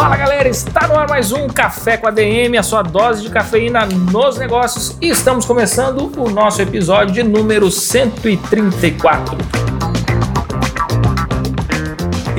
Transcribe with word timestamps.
Fala 0.00 0.16
galera, 0.16 0.48
está 0.48 0.88
no 0.88 0.96
ar 0.96 1.06
mais 1.06 1.30
um 1.30 1.46
Café 1.46 1.98
com 1.98 2.08
a 2.08 2.10
DM, 2.10 2.56
a 2.56 2.62
sua 2.62 2.80
dose 2.80 3.20
de 3.20 3.28
cafeína 3.28 3.84
nos 3.84 4.38
negócios 4.38 4.96
e 4.98 5.10
estamos 5.10 5.44
começando 5.44 6.10
o 6.16 6.30
nosso 6.30 6.62
episódio 6.62 7.22
número 7.22 7.70
134. 7.70 9.69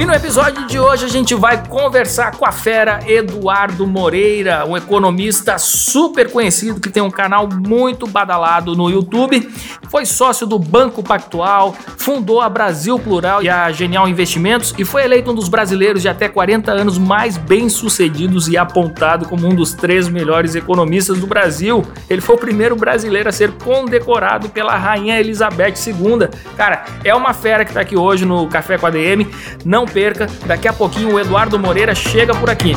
E 0.02 0.06
no 0.06 0.16
episódio 0.16 0.66
de 0.66 0.80
hoje 0.80 1.06
a 1.06 1.08
gente 1.08 1.36
vai 1.36 1.64
conversar 1.68 2.36
com 2.36 2.44
a 2.44 2.52
fera 2.52 3.02
Eduardo 3.06 3.86
Moreira, 3.86 4.66
um 4.66 4.76
economista 4.76 5.60
super 5.60 6.32
conhecido 6.32 6.82
que 6.82 6.90
tem 6.90 7.04
um 7.04 7.12
canal 7.12 7.48
muito 7.48 8.08
badalado 8.08 8.76
no 8.76 8.90
YouTube. 8.90 9.48
Foi 9.92 10.04
sócio 10.04 10.48
do 10.48 10.58
Banco 10.58 11.04
Pactual, 11.04 11.76
fundou 11.98 12.42
a 12.42 12.50
Brasil 12.50 12.98
Plural 12.98 13.44
e 13.44 13.50
a 13.50 13.72
Genial 13.72 14.08
Investimentos 14.08 14.74
e 14.76 14.84
foi 14.84 15.04
eleito 15.04 15.30
um 15.30 15.36
dos 15.36 15.48
brasileiros 15.48 16.02
de 16.02 16.10
até 16.10 16.28
40 16.28 16.72
anos 16.72 16.98
mais 16.98 17.38
bem-sucedidos 17.38 18.48
e 18.48 18.58
apontado 18.58 19.28
como 19.28 19.48
um 19.48 19.54
dos 19.54 19.72
três 19.72 20.08
melhores 20.08 20.56
economistas 20.56 21.20
do 21.20 21.28
Brasil. 21.28 21.86
Ele 22.10 22.22
foi 22.22 22.34
o 22.38 22.40
primeiro 22.40 22.76
brasileiro 22.76 23.30
a 23.30 23.32
ser 23.32 23.52
condecorado 23.52 24.50
pela 24.50 24.76
Rainha 24.76 25.20
Elizabeth 25.20 25.76
II. 25.86 26.28
Cara, 26.58 26.86
é 27.04 27.14
uma 27.14 27.36
fera 27.36 27.64
que 27.64 27.70
está 27.70 27.82
aqui 27.82 27.96
hoje 27.96 28.26
no 28.26 28.48
Café 28.48 28.80
com 28.80 28.88
a 28.88 28.90
DM. 28.90 29.28
Não 29.64 29.91
perca, 29.92 30.28
daqui 30.46 30.68
a 30.68 30.74
pouquinho 30.74 31.14
o 31.14 31.20
Eduardo 31.20 31.60
Moreira 31.60 31.94
chega 31.94 32.34
por 32.34 32.50
aqui. 32.50 32.76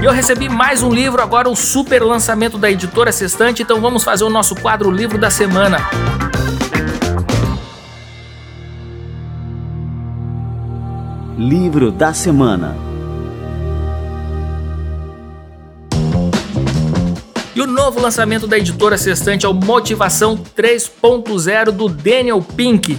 E 0.00 0.04
eu 0.04 0.12
recebi 0.12 0.48
mais 0.48 0.82
um 0.82 0.92
livro, 0.92 1.20
agora 1.20 1.48
o 1.48 1.54
super 1.54 2.02
lançamento 2.02 2.56
da 2.56 2.70
editora 2.70 3.12
Sextante, 3.12 3.62
então 3.62 3.80
vamos 3.80 4.02
fazer 4.02 4.24
o 4.24 4.30
nosso 4.30 4.54
quadro 4.54 4.90
Livro 4.90 5.18
da 5.18 5.30
Semana. 5.30 5.78
Livro 11.36 11.90
da 11.90 12.14
Semana. 12.14 12.89
E 17.60 17.62
o 17.62 17.66
novo 17.66 18.00
lançamento 18.00 18.46
da 18.46 18.56
editora 18.56 18.96
Sextante 18.96 19.44
é 19.44 19.48
o 19.48 19.52
Motivação 19.52 20.34
3.0 20.56 21.70
do 21.70 21.90
Daniel 21.90 22.40
Pink. 22.40 22.98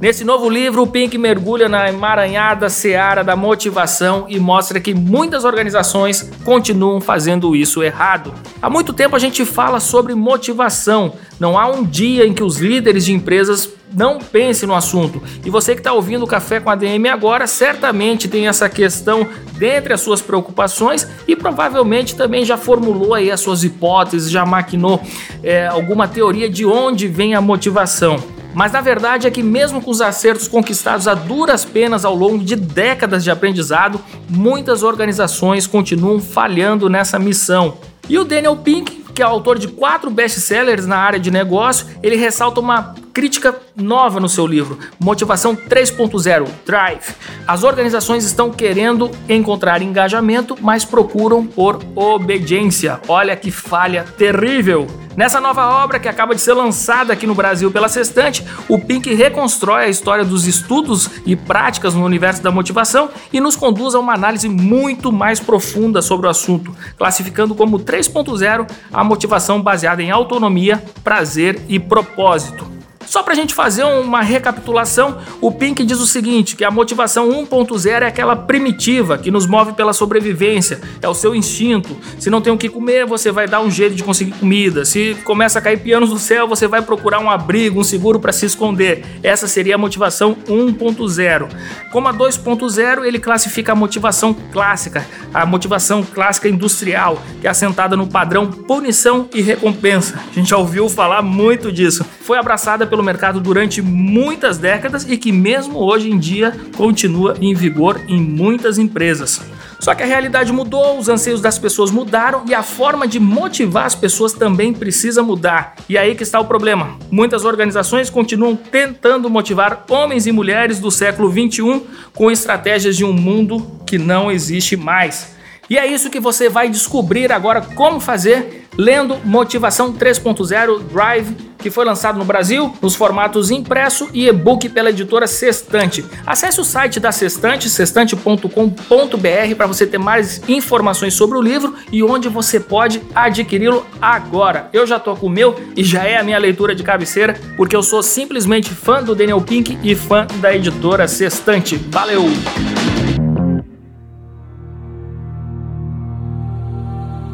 Nesse 0.00 0.24
novo 0.24 0.50
livro, 0.50 0.82
o 0.82 0.86
Pink 0.88 1.16
mergulha 1.16 1.68
na 1.68 1.88
emaranhada 1.88 2.68
seara 2.68 3.22
da 3.22 3.36
motivação 3.36 4.26
e 4.28 4.40
mostra 4.40 4.80
que 4.80 4.92
muitas 4.92 5.44
organizações 5.44 6.28
continuam 6.44 7.00
fazendo 7.00 7.54
isso 7.54 7.84
errado. 7.84 8.34
Há 8.60 8.68
muito 8.68 8.92
tempo 8.92 9.14
a 9.14 9.18
gente 9.20 9.44
fala 9.44 9.78
sobre 9.78 10.12
motivação. 10.16 11.12
Não 11.38 11.56
há 11.56 11.68
um 11.68 11.84
dia 11.84 12.26
em 12.26 12.34
que 12.34 12.42
os 12.42 12.56
líderes 12.56 13.04
de 13.04 13.12
empresas 13.12 13.68
não 13.92 14.18
pensem 14.18 14.68
no 14.68 14.74
assunto. 14.74 15.22
E 15.44 15.50
você 15.50 15.74
que 15.74 15.80
está 15.80 15.92
ouvindo 15.92 16.24
o 16.24 16.28
Café 16.28 16.60
com 16.60 16.70
a 16.70 16.74
DM 16.74 17.08
agora, 17.08 17.46
certamente 17.46 18.28
tem 18.28 18.48
essa 18.48 18.68
questão 18.68 19.26
dentre 19.54 19.92
as 19.92 20.00
suas 20.00 20.22
preocupações 20.22 21.06
e 21.26 21.34
provavelmente 21.34 22.16
também 22.16 22.44
já 22.44 22.56
formulou 22.56 23.14
aí 23.14 23.30
as 23.30 23.40
suas 23.40 23.64
hipóteses, 23.64 24.30
já 24.30 24.46
maquinou 24.46 25.00
é, 25.42 25.66
alguma 25.66 26.06
teoria 26.06 26.48
de 26.48 26.64
onde 26.64 27.08
vem 27.08 27.34
a 27.34 27.40
motivação. 27.40 28.16
Mas 28.52 28.72
na 28.72 28.80
verdade 28.80 29.26
é 29.26 29.30
que, 29.30 29.42
mesmo 29.42 29.80
com 29.80 29.90
os 29.90 30.00
acertos 30.00 30.48
conquistados 30.48 31.06
a 31.06 31.14
duras 31.14 31.64
penas 31.64 32.04
ao 32.04 32.14
longo 32.14 32.42
de 32.42 32.56
décadas 32.56 33.22
de 33.22 33.30
aprendizado, 33.30 34.00
muitas 34.28 34.82
organizações 34.82 35.66
continuam 35.66 36.20
falhando 36.20 36.88
nessa 36.88 37.18
missão. 37.18 37.78
E 38.08 38.18
o 38.18 38.24
Daniel 38.24 38.56
Pink, 38.56 39.04
que 39.14 39.22
é 39.22 39.24
autor 39.24 39.58
de 39.58 39.68
quatro 39.68 40.10
best-sellers 40.10 40.84
na 40.84 40.96
área 40.96 41.20
de 41.20 41.30
negócio, 41.30 41.86
ele 42.02 42.16
ressalta 42.16 42.60
uma 42.60 42.94
crítica 43.12 43.54
nova 43.76 44.20
no 44.20 44.28
seu 44.28 44.46
livro, 44.46 44.78
Motivação 44.98 45.54
3.0 45.54 46.48
Drive. 46.64 47.14
As 47.46 47.64
organizações 47.64 48.24
estão 48.24 48.50
querendo 48.50 49.10
encontrar 49.28 49.82
engajamento, 49.82 50.56
mas 50.60 50.84
procuram 50.84 51.46
por 51.46 51.80
obediência. 51.94 53.00
Olha 53.08 53.36
que 53.36 53.50
falha 53.50 54.04
terrível! 54.16 54.86
Nessa 55.16 55.40
nova 55.40 55.66
obra, 55.84 55.98
que 55.98 56.08
acaba 56.08 56.34
de 56.34 56.40
ser 56.40 56.54
lançada 56.54 57.12
aqui 57.12 57.26
no 57.26 57.34
Brasil 57.34 57.70
pela 57.70 57.88
Sextante, 57.88 58.44
o 58.68 58.78
Pink 58.78 59.12
reconstrói 59.12 59.84
a 59.84 59.88
história 59.88 60.24
dos 60.24 60.46
estudos 60.46 61.10
e 61.26 61.34
práticas 61.34 61.94
no 61.94 62.04
universo 62.04 62.42
da 62.42 62.50
motivação 62.50 63.10
e 63.32 63.40
nos 63.40 63.56
conduz 63.56 63.94
a 63.94 63.98
uma 63.98 64.14
análise 64.14 64.48
muito 64.48 65.10
mais 65.10 65.40
profunda 65.40 66.00
sobre 66.00 66.26
o 66.26 66.30
assunto, 66.30 66.74
classificando 66.96 67.54
como 67.54 67.80
3.0 67.80 68.70
a 68.92 69.04
motivação 69.04 69.60
baseada 69.60 70.02
em 70.02 70.10
autonomia, 70.10 70.82
prazer 71.02 71.60
e 71.68 71.78
propósito. 71.78 72.70
Só 73.06 73.22
para 73.22 73.32
a 73.32 73.36
gente 73.36 73.54
fazer 73.54 73.82
uma 73.82 74.20
recapitulação, 74.20 75.18
o 75.40 75.50
Pink 75.50 75.84
diz 75.84 76.00
o 76.00 76.06
seguinte: 76.06 76.54
que 76.54 76.64
a 76.64 76.70
motivação 76.70 77.28
1.0 77.28 78.02
é 78.02 78.06
aquela 78.06 78.36
primitiva 78.36 79.18
que 79.18 79.30
nos 79.30 79.46
move 79.46 79.72
pela 79.72 79.92
sobrevivência, 79.92 80.80
é 81.00 81.08
o 81.08 81.14
seu 81.14 81.34
instinto. 81.34 81.96
Se 82.18 82.30
não 82.30 82.40
tem 82.40 82.52
o 82.52 82.58
que 82.58 82.68
comer, 82.68 83.06
você 83.06 83.32
vai 83.32 83.48
dar 83.48 83.60
um 83.60 83.70
jeito 83.70 83.94
de 83.94 84.04
conseguir 84.04 84.32
comida. 84.32 84.84
Se 84.84 85.16
começa 85.24 85.58
a 85.58 85.62
cair 85.62 85.78
pianos 85.78 86.10
do 86.10 86.18
céu, 86.18 86.46
você 86.46 86.68
vai 86.68 86.82
procurar 86.82 87.20
um 87.20 87.30
abrigo, 87.30 87.80
um 87.80 87.84
seguro 87.84 88.20
para 88.20 88.32
se 88.32 88.46
esconder. 88.46 89.04
Essa 89.22 89.48
seria 89.48 89.74
a 89.74 89.78
motivação 89.78 90.36
1.0. 90.46 91.48
Como 91.90 92.06
a 92.06 92.14
2.0, 92.14 93.04
ele 93.04 93.18
classifica 93.18 93.72
a 93.72 93.74
motivação 93.74 94.34
clássica, 94.52 95.06
a 95.32 95.46
motivação 95.46 96.04
clássica 96.04 96.48
industrial, 96.48 97.20
que 97.40 97.46
é 97.46 97.50
assentada 97.50 97.96
no 97.96 98.06
padrão 98.06 98.46
punição 98.46 99.28
e 99.34 99.40
recompensa. 99.40 100.20
A 100.30 100.34
gente 100.34 100.50
já 100.50 100.58
ouviu 100.58 100.88
falar 100.88 101.22
muito 101.22 101.72
disso. 101.72 102.04
Foi 102.20 102.38
abraçada 102.38 102.86
pelo 102.90 103.02
mercado 103.02 103.40
durante 103.40 103.80
muitas 103.80 104.58
décadas 104.58 105.08
e 105.08 105.16
que, 105.16 105.32
mesmo 105.32 105.78
hoje 105.78 106.10
em 106.10 106.18
dia, 106.18 106.54
continua 106.76 107.36
em 107.40 107.54
vigor 107.54 108.00
em 108.08 108.20
muitas 108.20 108.76
empresas. 108.76 109.40
Só 109.80 109.94
que 109.94 110.02
a 110.02 110.06
realidade 110.06 110.52
mudou, 110.52 110.98
os 110.98 111.08
anseios 111.08 111.40
das 111.40 111.58
pessoas 111.58 111.90
mudaram 111.90 112.44
e 112.46 112.54
a 112.54 112.62
forma 112.62 113.08
de 113.08 113.18
motivar 113.18 113.86
as 113.86 113.94
pessoas 113.94 114.34
também 114.34 114.74
precisa 114.74 115.22
mudar. 115.22 115.74
E 115.88 115.96
aí 115.96 116.14
que 116.14 116.22
está 116.22 116.38
o 116.38 116.44
problema. 116.44 116.98
Muitas 117.10 117.46
organizações 117.46 118.10
continuam 118.10 118.54
tentando 118.54 119.30
motivar 119.30 119.86
homens 119.88 120.26
e 120.26 120.32
mulheres 120.32 120.78
do 120.78 120.90
século 120.90 121.30
21 121.30 121.86
com 122.14 122.30
estratégias 122.30 122.94
de 122.94 123.06
um 123.06 123.12
mundo 123.12 123.80
que 123.86 123.96
não 123.96 124.30
existe 124.30 124.76
mais. 124.76 125.39
E 125.70 125.78
é 125.78 125.86
isso 125.86 126.10
que 126.10 126.18
você 126.18 126.48
vai 126.48 126.68
descobrir 126.68 127.30
agora 127.30 127.60
como 127.60 128.00
fazer 128.00 128.66
lendo 128.76 129.16
Motivação 129.24 129.92
3.0 129.92 130.82
Drive, 130.92 131.36
que 131.58 131.70
foi 131.70 131.84
lançado 131.84 132.18
no 132.18 132.24
Brasil 132.24 132.74
nos 132.82 132.96
formatos 132.96 133.50
impresso 133.52 134.08
e 134.12 134.26
e-book 134.26 134.68
pela 134.70 134.90
editora 134.90 135.28
Sextante. 135.28 136.04
Acesse 136.26 136.60
o 136.60 136.64
site 136.64 136.98
da 136.98 137.12
Sextante, 137.12 137.68
sextante.com.br, 137.68 139.54
para 139.56 139.66
você 139.66 139.86
ter 139.86 139.98
mais 139.98 140.42
informações 140.48 141.14
sobre 141.14 141.38
o 141.38 141.42
livro 141.42 141.74
e 141.92 142.02
onde 142.02 142.28
você 142.28 142.58
pode 142.58 143.00
adquiri-lo 143.14 143.86
agora. 144.00 144.68
Eu 144.72 144.86
já 144.86 144.98
tô 144.98 145.14
com 145.14 145.26
o 145.26 145.30
meu 145.30 145.54
e 145.76 145.84
já 145.84 146.04
é 146.04 146.16
a 146.16 146.24
minha 146.24 146.38
leitura 146.38 146.74
de 146.74 146.82
cabeceira, 146.82 147.38
porque 147.56 147.76
eu 147.76 147.82
sou 147.82 148.02
simplesmente 148.02 148.70
fã 148.70 149.02
do 149.02 149.14
Daniel 149.14 149.40
Pink 149.40 149.78
e 149.84 149.94
fã 149.94 150.26
da 150.40 150.52
editora 150.52 151.06
Sextante. 151.06 151.76
Valeu! 151.76 152.24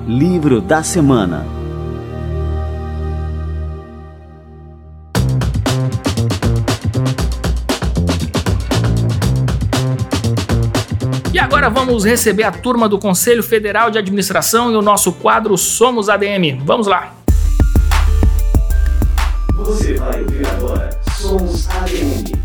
Livro 0.07 0.61
da 0.61 0.85
Semana. 0.85 1.45
E 11.35 11.39
agora 11.41 11.69
vamos 11.69 12.05
receber 12.05 12.45
a 12.45 12.53
turma 12.53 12.89
do 12.89 13.01
Conselho 13.01 13.43
Federal 13.43 13.91
de 13.91 13.99
Administração 13.99 14.71
e 14.71 14.77
o 14.77 14.81
nosso 14.81 15.11
quadro 15.11 15.59
Somos 15.59 16.09
ADM. 16.09 16.63
Vamos 16.65 16.87
lá! 16.87 17.13
Você 19.57 19.95
vai 19.95 20.23
ouvir 20.23 20.47
agora 20.47 21.01
Somos 21.19 21.69
ADM. 21.69 22.36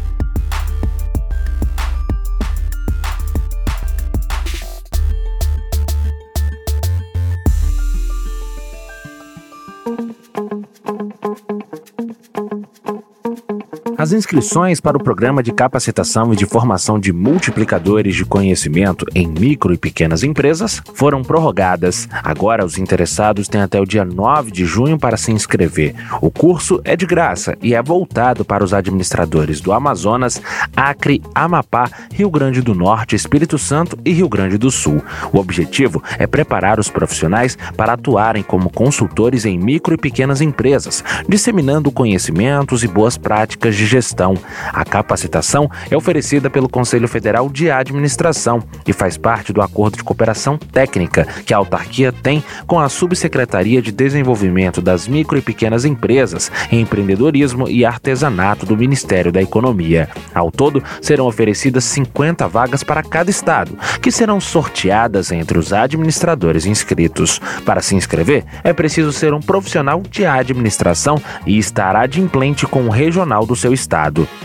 As 14.01 14.13
inscrições 14.13 14.80
para 14.80 14.98
o 14.98 15.03
programa 15.03 15.44
de 15.44 15.51
capacitação 15.51 16.33
e 16.33 16.36
de 16.36 16.48
formação 16.48 17.00
de 17.00 17.13
multiplicadores 17.13 18.15
de 18.15 18.25
conhecimento 18.25 19.06
em 19.13 19.27
micro 19.27 19.71
e 19.75 19.77
pequenas 19.77 20.24
empresas 20.24 20.81
foram 20.95 21.21
prorrogadas. 21.21 22.09
Agora, 22.12 22.65
os 22.65 22.80
interessados 22.80 23.48
têm 23.48 23.62
até 23.62 23.80
o 23.80 23.86
dia 23.86 24.03
9 24.03 24.50
de 24.50 24.65
junho 24.65 24.98
para 24.98 25.18
se 25.18 25.31
inscrever. 25.31 25.94
O 26.19 26.31
curso 26.31 26.81
é 26.83 26.95
de 26.95 27.06
graça 27.06 27.56
e 27.62 27.75
é 27.75 27.83
voltado 27.83 28.44
para 28.44 28.63
os 28.63 28.74
administradores 28.74 29.62
do 29.62 29.71
Amazonas, 29.71 30.42
Acre, 30.75 31.21
Amapá, 31.36 31.88
Rio 32.12 32.31
Grande 32.31 32.59
do 32.59 32.74
Norte, 32.74 33.15
Espírito 33.15 33.59
Santo 33.59 34.00
e 34.03 34.12
Rio 34.12 34.27
Grande 34.27 34.57
do 34.57 34.71
Sul. 34.71 35.00
O 35.31 35.38
objetivo 35.38 36.01
é 36.18 36.25
preparar 36.25 36.80
os 36.80 36.89
profissionais 36.89 37.56
para 37.77 37.94
atuarem 37.94 38.42
como 38.42 38.71
consultores 38.71 39.45
em 39.45 39.59
micro 39.59 39.94
e 39.94 39.98
pequenas 39.98 40.42
empresas, 40.42 41.03
disseminando 41.30 41.92
conhecimentos 41.92 42.83
e 42.83 42.88
boas 42.88 43.15
práticas 43.15 43.75
de 43.75 43.91
gestão. 43.92 44.36
A 44.72 44.86
capacitação 44.86 45.70
é 45.90 45.98
oferecida 45.98 46.50
pelo 46.50 46.70
Conselho 46.70 47.10
Federal 47.10 47.50
de 47.50 47.70
Administração 47.70 48.64
e 48.88 48.94
faz 48.94 49.18
parte 49.18 49.52
do 49.52 49.62
acordo 49.62 49.98
de 49.98 50.04
cooperação 50.04 50.58
técnica 50.58 51.28
que 51.46 51.54
a 51.54 51.58
autarquia 51.58 52.12
tem 52.12 52.42
com 52.66 52.80
a 52.80 52.88
Subsecretaria 52.88 53.82
de 53.82 53.92
Desenvolvimento 53.92 54.82
das 54.82 55.10
Micro 55.10 55.38
e 55.38 55.42
Pequenas 55.42 55.84
Empresas, 55.84 56.50
Empreendedorismo 56.72 57.68
e 57.68 57.84
Artesanato 57.84 58.66
do 58.66 58.78
Ministério 58.78 59.32
da 59.32 59.42
Economia. 59.42 60.08
Ao 60.34 60.50
todo, 60.50 60.82
serão 61.02 61.28
oferecidas 61.28 61.84
50 61.84 62.48
vagas 62.48 62.84
para 62.84 63.04
cada 63.04 63.30
estado, 63.30 63.78
que 64.02 64.12
serão 64.12 64.40
sorteadas 64.40 65.32
entre 65.34 65.60
os 65.60 65.74
administradores 65.74 66.66
inscritos. 66.66 67.42
Para 67.66 67.82
se 67.82 67.96
inscrever, 67.96 68.46
é 68.64 68.72
preciso 68.72 69.12
ser 69.12 69.34
um 69.34 69.42
profissional 69.42 70.02
de 70.10 70.26
administração 70.26 71.22
e 71.46 71.58
estar 71.58 71.96
adimplente 71.96 72.66
com 72.66 72.86
o 72.86 72.90
regional 72.90 73.46
do 73.46 73.56
seu 73.56 73.74
estado 73.74 73.81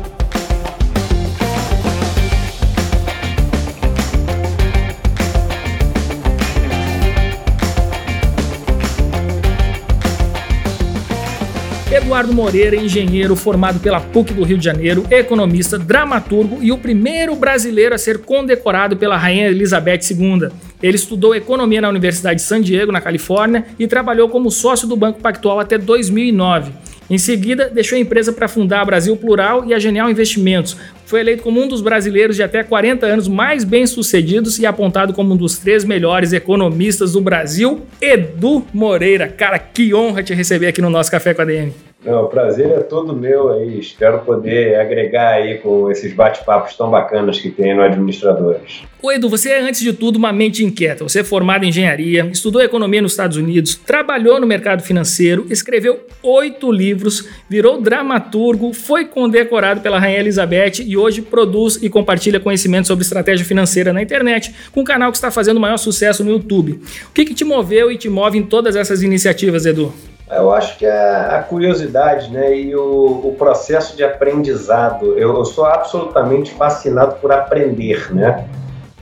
Eduardo 12.09 12.33
Moreira, 12.33 12.75
engenheiro 12.75 13.37
formado 13.37 13.81
pela 13.81 14.01
PUC 14.01 14.33
do 14.33 14.43
Rio 14.43 14.57
de 14.57 14.65
Janeiro, 14.65 15.05
economista, 15.11 15.79
dramaturgo 15.79 16.59
e 16.63 16.73
o 16.73 16.79
primeiro 16.79 17.37
brasileiro 17.37 17.95
a 17.95 17.99
ser 17.99 18.21
condecorado 18.21 18.97
pela 18.97 19.19
Rainha 19.19 19.49
Elizabeth 19.49 20.01
II. 20.11 20.49
Ele 20.83 20.97
estudou 20.97 21.35
economia 21.35 21.83
na 21.83 21.89
Universidade 21.91 22.37
de 22.37 22.47
San 22.47 22.63
Diego, 22.63 22.91
na 22.91 23.03
Califórnia, 23.03 23.67
e 23.79 23.87
trabalhou 23.87 24.31
como 24.31 24.51
sócio 24.51 24.89
do 24.89 24.97
Banco 24.97 25.21
Pactual 25.21 25.61
até 25.61 25.77
2009. 25.77 26.73
Em 27.11 27.19
seguida, 27.19 27.69
deixou 27.69 27.97
a 27.97 28.01
empresa 28.01 28.33
para 28.33 28.49
fundar 28.49 28.81
a 28.81 28.85
Brasil 28.87 29.15
Plural 29.15 29.67
e 29.67 29.75
a 29.75 29.79
Genial 29.79 30.09
Investimentos. 30.09 30.79
Foi 31.05 31.21
eleito 31.21 31.43
como 31.43 31.63
um 31.63 31.69
dos 31.69 31.83
brasileiros 31.83 32.37
de 32.37 32.43
até 32.43 32.63
40 32.63 33.05
anos 33.05 33.29
mais 33.29 33.65
bem-sucedidos 33.65 34.59
e 34.59 34.65
apontado 34.65 35.13
como 35.13 35.35
um 35.35 35.37
dos 35.37 35.59
três 35.59 35.85
melhores 35.85 36.33
economistas 36.33 37.13
do 37.13 37.21
Brasil. 37.21 37.83
Edu 38.01 38.65
Moreira, 38.73 39.29
cara, 39.29 39.59
que 39.59 39.95
honra 39.95 40.23
te 40.23 40.33
receber 40.33 40.69
aqui 40.69 40.81
no 40.81 40.89
nosso 40.89 41.11
Café 41.11 41.35
com 41.35 41.43
a 41.43 41.45
DM. 41.45 41.88
Não, 42.05 42.25
o 42.25 42.29
prazer 42.29 42.71
é 42.71 42.81
todo 42.81 43.15
meu 43.15 43.53
aí. 43.53 43.81
Espero 43.81 44.21
poder 44.21 44.79
agregar 44.79 45.31
aí 45.31 45.59
com 45.59 45.91
esses 45.91 46.13
bate-papos 46.15 46.77
tão 46.77 46.89
bacanas 46.89 47.41
que 47.41 47.51
tem 47.51 47.75
no 47.75 47.83
Administradores. 47.83 48.83
Ô 49.03 49.11
Edu, 49.11 49.29
você 49.29 49.51
é 49.51 49.61
antes 49.61 49.81
de 49.81 49.93
tudo 49.93 50.17
uma 50.17 50.33
mente 50.33 50.65
inquieta. 50.65 51.03
Você 51.03 51.21
é 51.21 51.25
formado 51.25 51.65
em 51.65 51.69
engenharia, 51.69 52.29
estudou 52.33 52.63
economia 52.63 53.03
nos 53.03 53.13
Estados 53.13 53.37
Unidos, 53.37 53.75
trabalhou 53.75 54.41
no 54.41 54.47
mercado 54.47 54.83
financeiro, 54.83 55.47
escreveu 55.51 56.07
oito 56.23 56.71
livros, 56.71 57.29
virou 57.49 57.81
dramaturgo, 57.81 58.73
foi 58.73 59.05
condecorado 59.05 59.81
pela 59.81 59.99
Rainha 59.99 60.21
Elizabeth 60.21 60.81
e 60.85 60.97
hoje 60.97 61.21
produz 61.21 61.83
e 61.83 61.89
compartilha 61.91 62.39
conhecimento 62.39 62.87
sobre 62.87 63.03
estratégia 63.03 63.45
financeira 63.45 63.93
na 63.93 64.01
internet, 64.01 64.55
com 64.71 64.83
um 64.83 64.85
canal 64.85 65.11
que 65.11 65.17
está 65.17 65.33
fazendo 65.33 65.57
o 65.57 65.61
maior 65.61 65.77
sucesso 65.77 66.23
no 66.23 66.31
YouTube. 66.31 66.81
O 67.09 67.13
que, 67.13 67.25
que 67.25 67.35
te 67.35 67.45
moveu 67.45 67.91
e 67.91 67.99
te 67.99 68.09
move 68.09 68.39
em 68.39 68.43
todas 68.43 68.77
essas 68.77 69.03
iniciativas, 69.03 69.67
Edu? 69.67 69.93
Eu 70.31 70.53
acho 70.53 70.77
que 70.77 70.85
a, 70.85 71.39
a 71.39 71.43
curiosidade 71.43 72.31
né, 72.31 72.55
e 72.55 72.77
o, 72.77 73.29
o, 73.29 73.35
processo 73.39 73.97
de 73.97 74.05
aprendizado. 74.05 75.19
Eu, 75.19 75.37
eu, 75.37 75.45
sou 75.45 75.65
absolutamente 75.65 76.51
fascinado 76.53 77.17
por 77.17 77.33
aprender. 77.33 78.13
Né? 78.15 78.47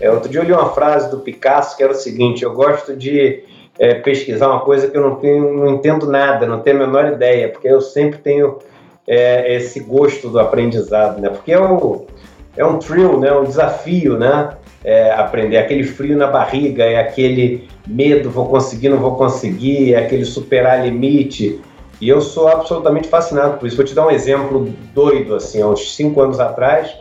É, 0.01 0.11
outro 0.11 0.29
dia 0.29 0.41
eu 0.41 0.45
li 0.45 0.53
uma 0.53 0.71
frase 0.71 1.11
do 1.11 1.19
Picasso 1.19 1.77
que 1.77 1.83
era 1.83 1.93
o 1.93 1.97
seguinte: 1.97 2.45
eu 2.45 2.55
gosto 2.55 2.95
de 2.95 3.43
é, 3.79 3.95
pesquisar 3.95 4.49
uma 4.49 4.61
coisa 4.61 4.89
que 4.89 4.97
eu 4.97 5.03
não, 5.03 5.17
tenho, 5.17 5.53
não 5.53 5.75
entendo 5.75 6.07
nada, 6.07 6.47
não 6.47 6.61
tenho 6.61 6.83
a 6.83 6.87
menor 6.87 7.13
ideia, 7.13 7.49
porque 7.49 7.69
eu 7.69 7.81
sempre 7.81 8.19
tenho 8.19 8.59
é, 9.07 9.55
esse 9.57 9.81
gosto 9.81 10.29
do 10.29 10.39
aprendizado. 10.39 11.21
Né? 11.21 11.29
Porque 11.29 11.53
é, 11.53 11.61
o, 11.61 12.07
é 12.57 12.65
um 12.65 12.79
thrill, 12.79 13.19
né? 13.19 13.33
um 13.33 13.45
desafio, 13.45 14.17
né? 14.17 14.51
É, 14.85 15.11
aprender, 15.13 15.57
aquele 15.57 15.85
frio 15.85 16.17
na 16.17 16.27
barriga, 16.27 16.85
é 16.85 16.99
aquele 16.99 17.69
medo, 17.87 18.31
vou 18.31 18.47
conseguir, 18.49 18.89
não 18.89 18.99
vou 18.99 19.17
conseguir, 19.17 19.95
é 19.95 19.99
aquele 19.99 20.25
superar 20.25 20.85
limite. 20.85 21.61
E 22.01 22.09
eu 22.09 22.21
sou 22.21 22.49
absolutamente 22.49 23.09
fascinado 23.09 23.59
por 23.59 23.67
isso. 23.67 23.77
Vou 23.77 23.85
te 23.85 23.95
dar 23.95 24.07
um 24.07 24.11
exemplo 24.11 24.73
doido, 24.95 25.35
assim, 25.35 25.63
há 25.63 25.67
uns 25.67 25.95
cinco 25.95 26.21
anos 26.21 26.39
atrás, 26.39 26.95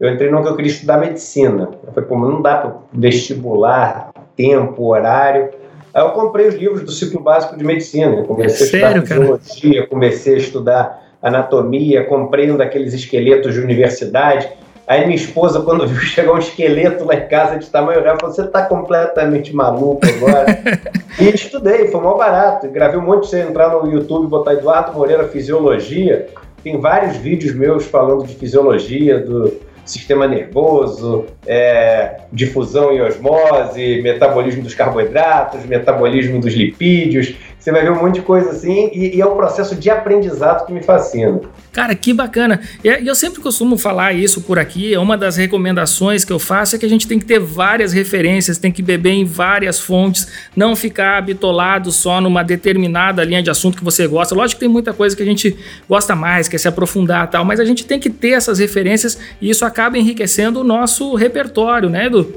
eu 0.00 0.10
entrei 0.10 0.30
no 0.30 0.42
que 0.42 0.48
eu 0.48 0.56
queria 0.56 0.72
estudar 0.72 0.96
medicina. 0.96 1.68
Eu 1.86 1.92
falei, 1.92 2.08
pô, 2.08 2.16
mas 2.16 2.30
não 2.30 2.40
dá 2.40 2.56
para 2.56 2.74
vestibular, 2.90 4.10
tempo, 4.34 4.86
horário. 4.86 5.50
Aí 5.92 6.02
eu 6.02 6.10
comprei 6.12 6.48
os 6.48 6.54
livros 6.54 6.82
do 6.82 6.90
ciclo 6.90 7.20
básico 7.20 7.54
de 7.54 7.62
medicina. 7.62 8.22
comecei 8.22 8.66
Sério, 8.66 9.02
a 9.02 9.04
estudar 9.04 9.38
fisiologia, 9.38 9.86
comecei 9.86 10.34
a 10.34 10.38
estudar 10.38 11.10
anatomia, 11.20 12.04
comprei 12.04 12.50
um 12.50 12.56
daqueles 12.56 12.94
esqueletos 12.94 13.52
de 13.52 13.60
universidade 13.60 14.48
Aí 14.90 15.04
minha 15.04 15.14
esposa, 15.14 15.60
quando 15.60 15.86
viu 15.86 16.00
chegar 16.02 16.32
um 16.32 16.38
esqueleto 16.38 17.04
lá 17.04 17.14
em 17.14 17.28
casa 17.28 17.56
de 17.56 17.70
tamanho 17.70 18.02
real, 18.02 18.16
falou: 18.20 18.34
Você 18.34 18.44
tá 18.48 18.66
completamente 18.66 19.54
maluco 19.54 20.00
agora? 20.04 20.46
e 21.16 21.28
estudei, 21.28 21.86
foi 21.86 22.00
mal 22.00 22.18
barato. 22.18 22.68
Gravei 22.68 22.98
um 22.98 23.04
monte 23.04 23.22
de 23.22 23.28
você 23.28 23.40
entrar 23.40 23.68
no 23.68 23.88
YouTube 23.88 24.26
e 24.26 24.28
botar 24.28 24.54
Eduardo 24.54 24.92
Moreira 24.92 25.28
Fisiologia. 25.28 26.26
Tem 26.64 26.80
vários 26.80 27.16
vídeos 27.18 27.54
meus 27.54 27.86
falando 27.86 28.26
de 28.26 28.34
fisiologia, 28.34 29.20
do 29.20 29.60
sistema 29.84 30.26
nervoso, 30.26 31.24
é, 31.46 32.22
difusão 32.32 32.92
e 32.92 33.00
osmose, 33.00 34.02
metabolismo 34.02 34.62
dos 34.62 34.74
carboidratos, 34.74 35.64
metabolismo 35.66 36.40
dos 36.40 36.52
lipídios. 36.52 37.36
Você 37.60 37.70
vai 37.70 37.82
ver 37.82 37.92
um 37.92 38.02
monte 38.02 38.14
de 38.14 38.22
coisa 38.22 38.50
assim 38.50 38.90
e, 38.94 39.16
e 39.16 39.20
é 39.20 39.26
um 39.26 39.36
processo 39.36 39.76
de 39.76 39.90
aprendizado 39.90 40.64
que 40.66 40.72
me 40.72 40.82
fascina. 40.82 41.42
Cara, 41.70 41.94
que 41.94 42.14
bacana. 42.14 42.60
E 42.82 43.06
eu 43.06 43.14
sempre 43.14 43.42
costumo 43.42 43.76
falar 43.76 44.14
isso 44.14 44.40
por 44.40 44.58
aqui. 44.58 44.94
É 44.94 44.98
uma 44.98 45.16
das 45.16 45.36
recomendações 45.36 46.24
que 46.24 46.32
eu 46.32 46.38
faço 46.38 46.74
é 46.74 46.78
que 46.78 46.86
a 46.86 46.88
gente 46.88 47.06
tem 47.06 47.18
que 47.18 47.26
ter 47.26 47.38
várias 47.38 47.92
referências, 47.92 48.56
tem 48.56 48.72
que 48.72 48.82
beber 48.82 49.12
em 49.12 49.26
várias 49.26 49.78
fontes, 49.78 50.26
não 50.56 50.74
ficar 50.74 51.20
bitolado 51.20 51.92
só 51.92 52.18
numa 52.18 52.42
determinada 52.42 53.22
linha 53.22 53.42
de 53.42 53.50
assunto 53.50 53.76
que 53.76 53.84
você 53.84 54.06
gosta. 54.06 54.34
Lógico 54.34 54.58
que 54.58 54.64
tem 54.64 54.72
muita 54.72 54.94
coisa 54.94 55.14
que 55.14 55.22
a 55.22 55.26
gente 55.26 55.54
gosta 55.86 56.16
mais, 56.16 56.48
quer 56.48 56.58
se 56.58 56.66
aprofundar 56.66 57.28
tal, 57.28 57.44
mas 57.44 57.60
a 57.60 57.64
gente 57.64 57.84
tem 57.84 58.00
que 58.00 58.08
ter 58.08 58.30
essas 58.30 58.58
referências 58.58 59.18
e 59.38 59.50
isso 59.50 59.66
acaba 59.66 59.98
enriquecendo 59.98 60.60
o 60.60 60.64
nosso 60.64 61.14
repertório, 61.14 61.90
né, 61.90 62.06
Edu? 62.06 62.34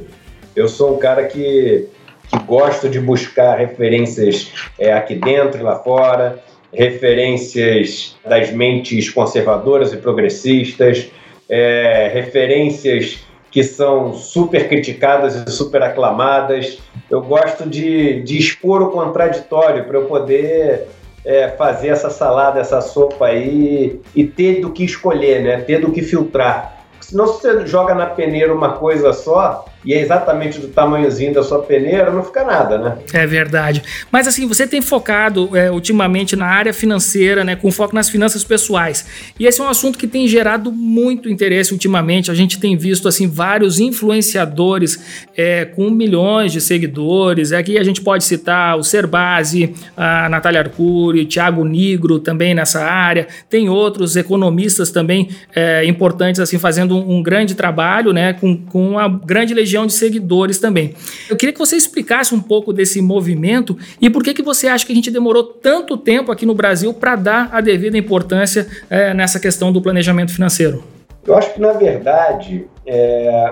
Eu 0.53 0.67
sou 0.67 0.95
um 0.95 0.99
cara 0.99 1.25
que 1.25 1.87
que 2.33 2.43
gosto 2.45 2.89
de 2.89 2.99
buscar 2.99 3.57
referências 3.57 4.51
é, 4.79 4.91
aqui 4.91 5.15
dentro 5.15 5.59
e 5.59 5.63
lá 5.63 5.75
fora, 5.75 6.39
referências 6.73 8.15
das 8.25 8.51
mentes 8.51 9.09
conservadoras 9.09 9.93
e 9.93 9.97
progressistas, 9.97 11.11
é, 11.47 12.09
referências 12.11 13.23
que 13.51 13.63
são 13.63 14.13
super 14.13 14.67
criticadas 14.67 15.35
e 15.35 15.51
super 15.51 15.83
aclamadas. 15.83 16.79
Eu 17.07 17.21
gosto 17.21 17.69
de, 17.69 18.23
de 18.23 18.39
expor 18.39 18.81
o 18.81 18.89
contraditório 18.89 19.83
para 19.83 19.99
eu 19.99 20.05
poder 20.05 20.87
é, 21.23 21.49
fazer 21.49 21.89
essa 21.89 22.09
salada, 22.09 22.59
essa 22.59 22.81
sopa 22.81 23.27
aí 23.27 24.01
e 24.15 24.25
ter 24.25 24.59
do 24.59 24.71
que 24.71 24.83
escolher, 24.83 25.43
né? 25.43 25.57
Ter 25.57 25.79
do 25.79 25.91
que 25.91 26.01
filtrar. 26.01 26.83
Senão, 26.99 27.27
se 27.27 27.41
você 27.41 27.67
joga 27.67 27.93
na 27.93 28.07
peneira 28.07 28.51
uma 28.51 28.73
coisa 28.73 29.13
só, 29.13 29.65
e 29.85 29.93
é 29.93 30.01
exatamente 30.01 30.59
do 30.59 30.67
tamanhozinho 30.67 31.33
da 31.33 31.43
sua 31.43 31.59
peneira, 31.59 32.11
não 32.11 32.23
fica 32.23 32.43
nada, 32.43 32.77
né? 32.77 32.97
É 33.13 33.25
verdade. 33.25 33.83
Mas 34.11 34.27
assim, 34.27 34.47
você 34.47 34.65
tem 34.67 34.81
focado 34.81 35.55
é, 35.55 35.71
ultimamente 35.71 36.35
na 36.35 36.45
área 36.45 36.73
financeira, 36.73 37.43
né, 37.43 37.55
com 37.55 37.71
foco 37.71 37.93
nas 37.93 38.09
finanças 38.09 38.43
pessoais. 38.43 39.05
E 39.39 39.45
esse 39.45 39.59
é 39.59 39.63
um 39.63 39.69
assunto 39.69 39.97
que 39.97 40.07
tem 40.07 40.27
gerado 40.27 40.71
muito 40.71 41.29
interesse 41.29 41.73
ultimamente. 41.73 42.31
A 42.31 42.33
gente 42.33 42.59
tem 42.59 42.77
visto 42.77 43.07
assim 43.07 43.27
vários 43.27 43.79
influenciadores 43.79 45.27
é, 45.35 45.65
com 45.65 45.89
milhões 45.89 46.51
de 46.51 46.61
seguidores. 46.61 47.51
Aqui 47.51 47.77
a 47.77 47.83
gente 47.83 48.01
pode 48.01 48.23
citar 48.23 48.77
o 48.77 48.83
Serbase, 48.83 49.73
a 49.97 50.29
Natália 50.29 50.61
Arcuri, 50.61 51.25
Thiago 51.25 51.65
Nigro 51.65 52.19
também 52.19 52.53
nessa 52.53 52.83
área. 52.83 53.27
Tem 53.49 53.69
outros 53.69 54.15
economistas 54.15 54.91
também 54.91 55.29
é, 55.55 55.83
importantes 55.85 56.39
assim 56.39 56.57
fazendo 56.57 56.95
um, 56.95 57.17
um, 57.17 57.23
grande 57.23 57.55
trabalho, 57.55 58.13
né, 58.13 58.33
com, 58.33 58.57
com 58.57 58.91
uma 58.91 59.07
grande 59.07 59.53
legião 59.53 59.72
legião 59.73 59.87
de 59.87 59.93
seguidores 59.93 60.59
também. 60.59 60.93
Eu 61.29 61.35
queria 61.35 61.51
que 61.51 61.59
você 61.59 61.75
explicasse 61.75 62.33
um 62.35 62.39
pouco 62.39 62.71
desse 62.71 63.01
movimento 63.01 63.75
e 63.99 64.09
por 64.09 64.23
que, 64.23 64.33
que 64.33 64.43
você 64.43 64.67
acha 64.67 64.85
que 64.85 64.91
a 64.91 64.95
gente 64.95 65.09
demorou 65.09 65.43
tanto 65.43 65.97
tempo 65.97 66.31
aqui 66.31 66.45
no 66.45 66.53
Brasil 66.53 66.93
para 66.93 67.15
dar 67.15 67.49
a 67.51 67.59
devida 67.59 67.97
importância 67.97 68.67
é, 68.89 69.13
nessa 69.13 69.39
questão 69.39 69.71
do 69.71 69.81
planejamento 69.81 70.31
financeiro. 70.31 70.83
Eu 71.25 71.35
acho 71.35 71.53
que, 71.53 71.61
na 71.61 71.71
verdade, 71.71 72.65
é, 72.85 73.51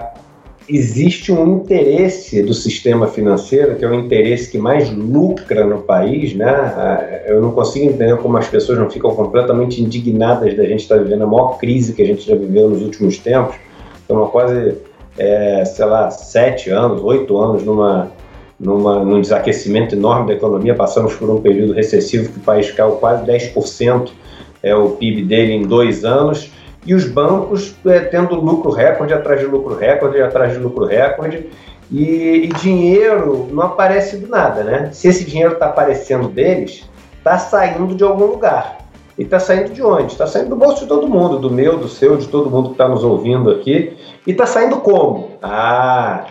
existe 0.68 1.32
um 1.32 1.58
interesse 1.58 2.44
do 2.44 2.54
sistema 2.54 3.08
financeiro, 3.08 3.76
que 3.76 3.86
é 3.86 3.90
o 3.90 3.94
interesse 3.96 4.52
que 4.52 4.58
mais 4.58 4.90
lucra 4.92 5.66
no 5.66 5.80
país, 5.80 6.36
né? 6.36 7.24
Eu 7.26 7.42
não 7.42 7.52
consigo 7.52 7.86
entender 7.86 8.18
como 8.18 8.38
as 8.38 8.48
pessoas 8.48 8.78
não 8.78 8.90
ficam 8.90 9.16
completamente 9.16 9.82
indignadas 9.82 10.56
da 10.56 10.66
gente 10.66 10.82
estar 10.82 10.98
vivendo 10.98 11.24
a 11.24 11.28
maior 11.28 11.58
crise 11.58 11.94
que 11.94 12.02
a 12.02 12.06
gente 12.06 12.28
já 12.28 12.36
viveu 12.36 12.70
nos 12.70 12.82
últimos 12.82 13.18
tempos. 13.18 13.56
É 14.10 14.14
uma 14.14 14.28
quase 14.28 14.76
é, 15.18 15.64
sei 15.66 15.86
lá, 15.86 16.10
sete 16.10 16.70
anos, 16.70 17.02
oito 17.04 17.38
anos 17.38 17.64
numa, 17.64 18.12
numa, 18.60 19.04
num 19.04 19.22
desaquecimento 19.22 19.96
enorme 19.96 20.28
da 20.28 20.34
economia, 20.34 20.76
passamos 20.76 21.14
por 21.16 21.30
um 21.30 21.42
período 21.42 21.74
recessivo 21.74 22.32
que 22.32 22.40
o 22.40 22.42
país 22.42 22.72
caiu 22.72 22.94
quase 22.94 23.26
10% 23.26 24.12
é 24.64 24.76
o 24.76 24.92
PIB 24.92 25.24
dele 25.24 25.54
em 25.54 25.64
dois 25.64 26.06
anos, 26.06 26.52
e 26.86 26.94
os 26.94 27.06
bancos 27.06 27.76
é, 27.86 28.00
tendo 28.00 28.36
lucro 28.36 28.72
recorde 28.72 29.14
atrás 29.14 29.40
de 29.40 29.46
lucro 29.46 29.76
recorde 29.76 30.22
atrás 30.22 30.54
de 30.54 30.60
lucro 30.60 30.86
recorde, 30.86 31.48
e, 31.92 32.46
e 32.46 32.48
dinheiro 32.48 33.48
não 33.52 33.64
aparece 33.64 34.18
do 34.18 34.28
nada, 34.28 34.64
né? 34.64 34.90
Se 34.94 35.08
esse 35.08 35.26
dinheiro 35.26 35.54
está 35.54 35.66
aparecendo 35.66 36.30
deles, 36.30 36.90
está 37.18 37.38
saindo 37.38 37.94
de 37.94 38.04
algum 38.04 38.26
lugar. 38.26 38.81
E 39.22 39.24
está 39.24 39.40
saindo 39.40 39.72
de 39.72 39.84
onde? 39.84 40.14
Está 40.14 40.26
saindo 40.26 40.50
do 40.50 40.56
bolso 40.56 40.82
de 40.82 40.88
todo 40.88 41.08
mundo, 41.08 41.38
do 41.38 41.52
meu, 41.52 41.78
do 41.78 41.88
seu, 41.88 42.18
de 42.18 42.28
todo 42.28 42.50
mundo 42.50 42.70
que 42.70 42.74
está 42.74 42.88
nos 42.88 43.04
ouvindo 43.04 43.52
aqui. 43.52 43.96
E 44.26 44.32
está 44.32 44.48
saindo 44.48 44.78
como? 44.78 45.34
Ah, 45.44 46.26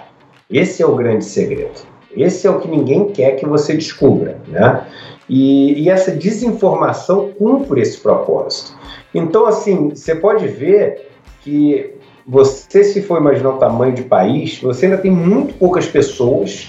esse 0.50 0.82
é 0.82 0.86
o 0.86 0.96
grande 0.96 1.24
segredo. 1.24 1.82
Esse 2.16 2.48
é 2.48 2.50
o 2.50 2.58
que 2.58 2.66
ninguém 2.66 3.12
quer 3.12 3.36
que 3.36 3.46
você 3.46 3.74
descubra, 3.74 4.38
né? 4.48 4.88
E, 5.28 5.84
e 5.84 5.88
essa 5.88 6.10
desinformação 6.10 7.30
cumpre 7.38 7.80
esse 7.80 8.00
propósito. 8.00 8.76
Então, 9.14 9.46
assim, 9.46 9.90
você 9.90 10.16
pode 10.16 10.48
ver 10.48 11.12
que 11.42 11.94
você, 12.26 12.82
se 12.82 13.02
for 13.02 13.20
imaginar 13.20 13.50
o 13.50 13.58
tamanho 13.58 13.94
de 13.94 14.02
país, 14.02 14.58
você 14.60 14.86
ainda 14.86 14.98
tem 14.98 15.12
muito 15.12 15.54
poucas 15.54 15.86
pessoas 15.86 16.68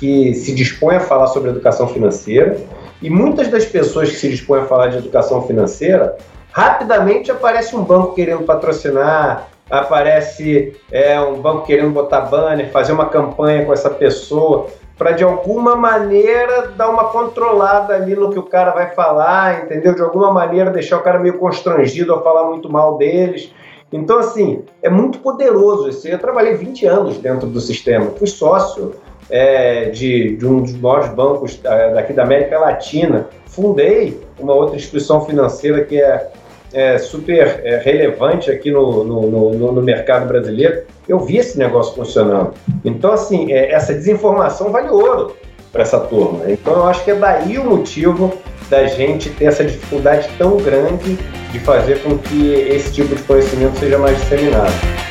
que 0.00 0.34
se 0.34 0.52
dispõem 0.52 0.96
a 0.96 1.00
falar 1.00 1.28
sobre 1.28 1.50
educação 1.50 1.86
financeira 1.86 2.60
e 3.02 3.08
muitas 3.08 3.48
das 3.48 3.64
pessoas 3.64 4.10
que 4.10 4.16
se 4.16 4.28
dispõem 4.28 4.62
a 4.62 4.66
falar 4.66 4.88
de 4.88 4.98
educação 4.98 5.42
financeira, 5.46 6.16
rapidamente 6.52 7.30
aparece 7.30 7.74
um 7.74 7.82
banco 7.82 8.14
querendo 8.14 8.44
patrocinar, 8.44 9.48
aparece 9.70 10.76
é, 10.90 11.18
um 11.20 11.40
banco 11.40 11.66
querendo 11.66 11.92
botar 11.92 12.22
banner, 12.22 12.70
fazer 12.70 12.92
uma 12.92 13.06
campanha 13.06 13.64
com 13.64 13.72
essa 13.72 13.88
pessoa, 13.88 14.66
para 14.98 15.12
de 15.12 15.24
alguma 15.24 15.76
maneira 15.76 16.68
dar 16.76 16.90
uma 16.90 17.04
controlada 17.04 17.94
ali 17.94 18.14
no 18.14 18.30
que 18.30 18.38
o 18.38 18.42
cara 18.42 18.72
vai 18.72 18.90
falar, 18.90 19.64
entendeu? 19.64 19.94
De 19.94 20.02
alguma 20.02 20.30
maneira 20.30 20.70
deixar 20.70 20.98
o 20.98 21.02
cara 21.02 21.18
meio 21.18 21.38
constrangido 21.38 22.12
a 22.12 22.20
falar 22.20 22.44
muito 22.48 22.70
mal 22.70 22.98
deles. 22.98 23.50
Então, 23.90 24.18
assim, 24.18 24.62
é 24.82 24.90
muito 24.90 25.20
poderoso. 25.20 26.06
Eu 26.06 26.18
trabalhei 26.18 26.54
20 26.54 26.86
anos 26.86 27.18
dentro 27.18 27.46
do 27.46 27.60
sistema, 27.60 28.10
fui 28.10 28.26
sócio 28.26 28.94
é, 29.30 29.86
de, 29.86 30.36
de, 30.36 30.46
um 30.46 30.62
dos 30.62 30.76
maiores 30.76 31.08
bancos 31.10 31.60
é, 31.64 31.94
daqui 31.94 32.12
da 32.12 32.22
América 32.22 32.58
Latina. 32.58 33.28
Fundei 33.46 34.20
uma 34.38 34.54
outra 34.54 34.76
instituição 34.76 35.24
financeira 35.24 35.84
que 35.84 36.00
é, 36.00 36.28
é 36.72 36.98
super 36.98 37.60
é, 37.64 37.78
relevante 37.78 38.50
aqui 38.50 38.70
no, 38.70 39.04
no, 39.04 39.52
no, 39.52 39.72
no, 39.72 39.82
mercado 39.82 40.26
brasileiro. 40.26 40.82
Eu 41.08 41.18
vi 41.20 41.38
esse 41.38 41.58
negócio 41.58 41.94
funcionando. 41.94 42.54
Então, 42.84 43.12
assim, 43.12 43.52
é, 43.52 43.72
essa 43.72 43.92
desinformação 43.92 44.70
vale 44.70 44.88
ouro 44.88 45.36
para 45.72 45.82
essa 45.82 46.00
turma. 46.00 46.50
Então, 46.50 46.74
eu 46.74 46.84
acho 46.86 47.04
que 47.04 47.10
é 47.10 47.14
daí 47.14 47.58
o 47.58 47.64
motivo 47.64 48.32
da 48.68 48.86
gente 48.86 49.30
ter 49.30 49.46
essa 49.46 49.64
dificuldade 49.64 50.28
tão 50.38 50.56
grande 50.56 51.18
de 51.50 51.58
fazer 51.60 52.00
com 52.02 52.16
que 52.16 52.52
esse 52.52 52.92
tipo 52.92 53.14
de 53.14 53.22
conhecimento 53.24 53.78
seja 53.78 53.98
mais 53.98 54.16
disseminado. 54.18 55.09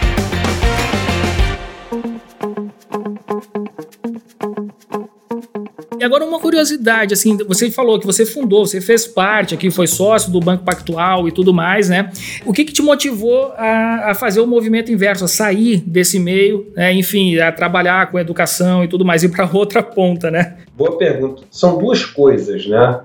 E 5.99 6.03
agora 6.03 6.23
uma 6.23 6.39
curiosidade, 6.39 7.13
assim, 7.13 7.35
você 7.45 7.69
falou 7.69 7.99
que 7.99 8.05
você 8.05 8.25
fundou, 8.25 8.65
você 8.65 8.79
fez 8.79 9.05
parte 9.05 9.53
aqui, 9.53 9.69
foi 9.69 9.85
sócio 9.85 10.31
do 10.31 10.39
Banco 10.39 10.63
Pactual 10.63 11.27
e 11.27 11.31
tudo 11.31 11.53
mais, 11.53 11.89
né? 11.89 12.09
O 12.45 12.53
que, 12.53 12.63
que 12.63 12.71
te 12.71 12.81
motivou 12.81 13.51
a, 13.57 14.11
a 14.11 14.15
fazer 14.15 14.39
o 14.39 14.47
movimento 14.47 14.93
inverso, 14.93 15.25
a 15.25 15.27
sair 15.27 15.83
desse 15.85 16.17
meio, 16.17 16.71
né? 16.73 16.93
enfim, 16.93 17.37
a 17.37 17.51
trabalhar 17.51 18.09
com 18.09 18.17
educação 18.17 18.81
e 18.81 18.87
tudo 18.87 19.03
mais, 19.03 19.23
ir 19.23 19.29
para 19.29 19.49
outra 19.51 19.83
ponta, 19.83 20.31
né? 20.31 20.59
Boa 20.73 20.97
pergunta. 20.97 21.43
São 21.51 21.77
duas 21.77 22.05
coisas, 22.05 22.65
né? 22.65 23.01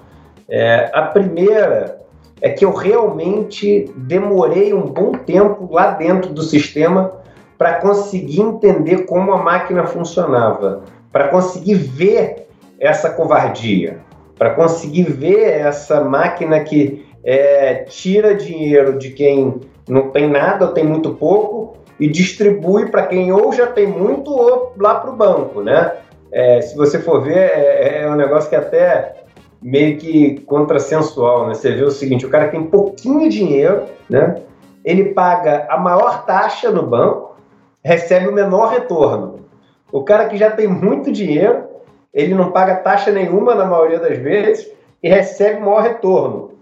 É, 0.49 0.89
a 0.95 1.03
primeira 1.03 1.99
é 2.41 2.51
que 2.51 2.65
eu 2.65 2.73
realmente 2.73 3.91
demorei 3.97 4.73
um 4.73 4.87
bom 4.87 5.13
tempo 5.13 5.69
lá 5.73 5.91
dentro 5.91 6.33
do 6.33 6.43
sistema 6.43 7.11
para 7.59 7.75
conseguir 7.81 8.41
entender 8.41 8.99
como 8.99 9.33
a 9.33 9.43
máquina 9.43 9.85
funcionava, 9.85 10.83
para 11.11 11.27
conseguir 11.27 11.75
ver 11.75 12.44
essa 12.85 13.09
covardia, 13.09 14.01
para 14.39 14.51
conseguir 14.51 15.05
ver 15.05 15.61
essa 15.61 16.05
máquina 16.05 16.61
que 16.61 17.07
é, 17.25 17.77
tira 17.89 18.35
dinheiro 18.35 18.99
de 18.99 19.11
quem 19.11 19.61
não 19.89 20.11
tem 20.11 20.29
nada 20.29 20.67
ou 20.67 20.73
tem 20.73 20.85
muito 20.85 21.15
pouco 21.15 21.79
e 21.99 22.07
distribui 22.07 22.91
para 22.91 23.07
quem 23.07 23.33
ou 23.33 23.53
já 23.53 23.67
tem 23.67 23.87
muito 23.87 24.31
ou 24.31 24.75
lá 24.79 24.97
para 24.97 25.11
o 25.11 25.17
banco, 25.17 25.63
né? 25.63 25.95
É, 26.31 26.61
se 26.61 26.77
você 26.77 26.99
for 26.99 27.23
ver, 27.23 27.39
é, 27.39 28.03
é, 28.03 28.11
um 28.11 28.17
negócio 28.17 28.51
que 28.51 28.57
é 28.57 28.59
até 28.59 29.15
meio 29.63 29.97
que 29.97 30.41
contrassensual, 30.41 31.47
né? 31.47 31.55
Você 31.55 31.73
vê 31.73 31.85
o 31.85 31.91
seguinte, 31.91 32.27
o 32.27 32.31
cara 32.31 32.49
tem 32.49 32.65
pouquinho 32.65 33.31
dinheiro, 33.31 33.85
né? 34.11 34.43
Ele 34.85 35.15
paga 35.15 35.67
a 35.71 35.79
maior 35.79 36.27
taxa 36.27 36.71
no 36.71 36.83
banco, 36.83 37.37
recebe 37.83 38.29
o 38.29 38.33
menor 38.33 38.71
retorno. 38.71 39.47
O 39.91 40.03
cara 40.03 40.27
que 40.27 40.37
já 40.37 40.51
tem 40.51 40.67
muito 40.67 41.11
dinheiro 41.11 41.74
ele 42.15 42.35
não 42.35 42.53
paga 42.53 42.77
taxa 42.77 43.11
nenhuma 43.11 43.55
na 43.55 43.67
maioria 43.67 43.99
das 43.99 44.17
vezes 44.17 44.71
e 45.03 45.09
recebe 45.09 45.61
maior 45.61 45.83
retorno. 45.83 46.53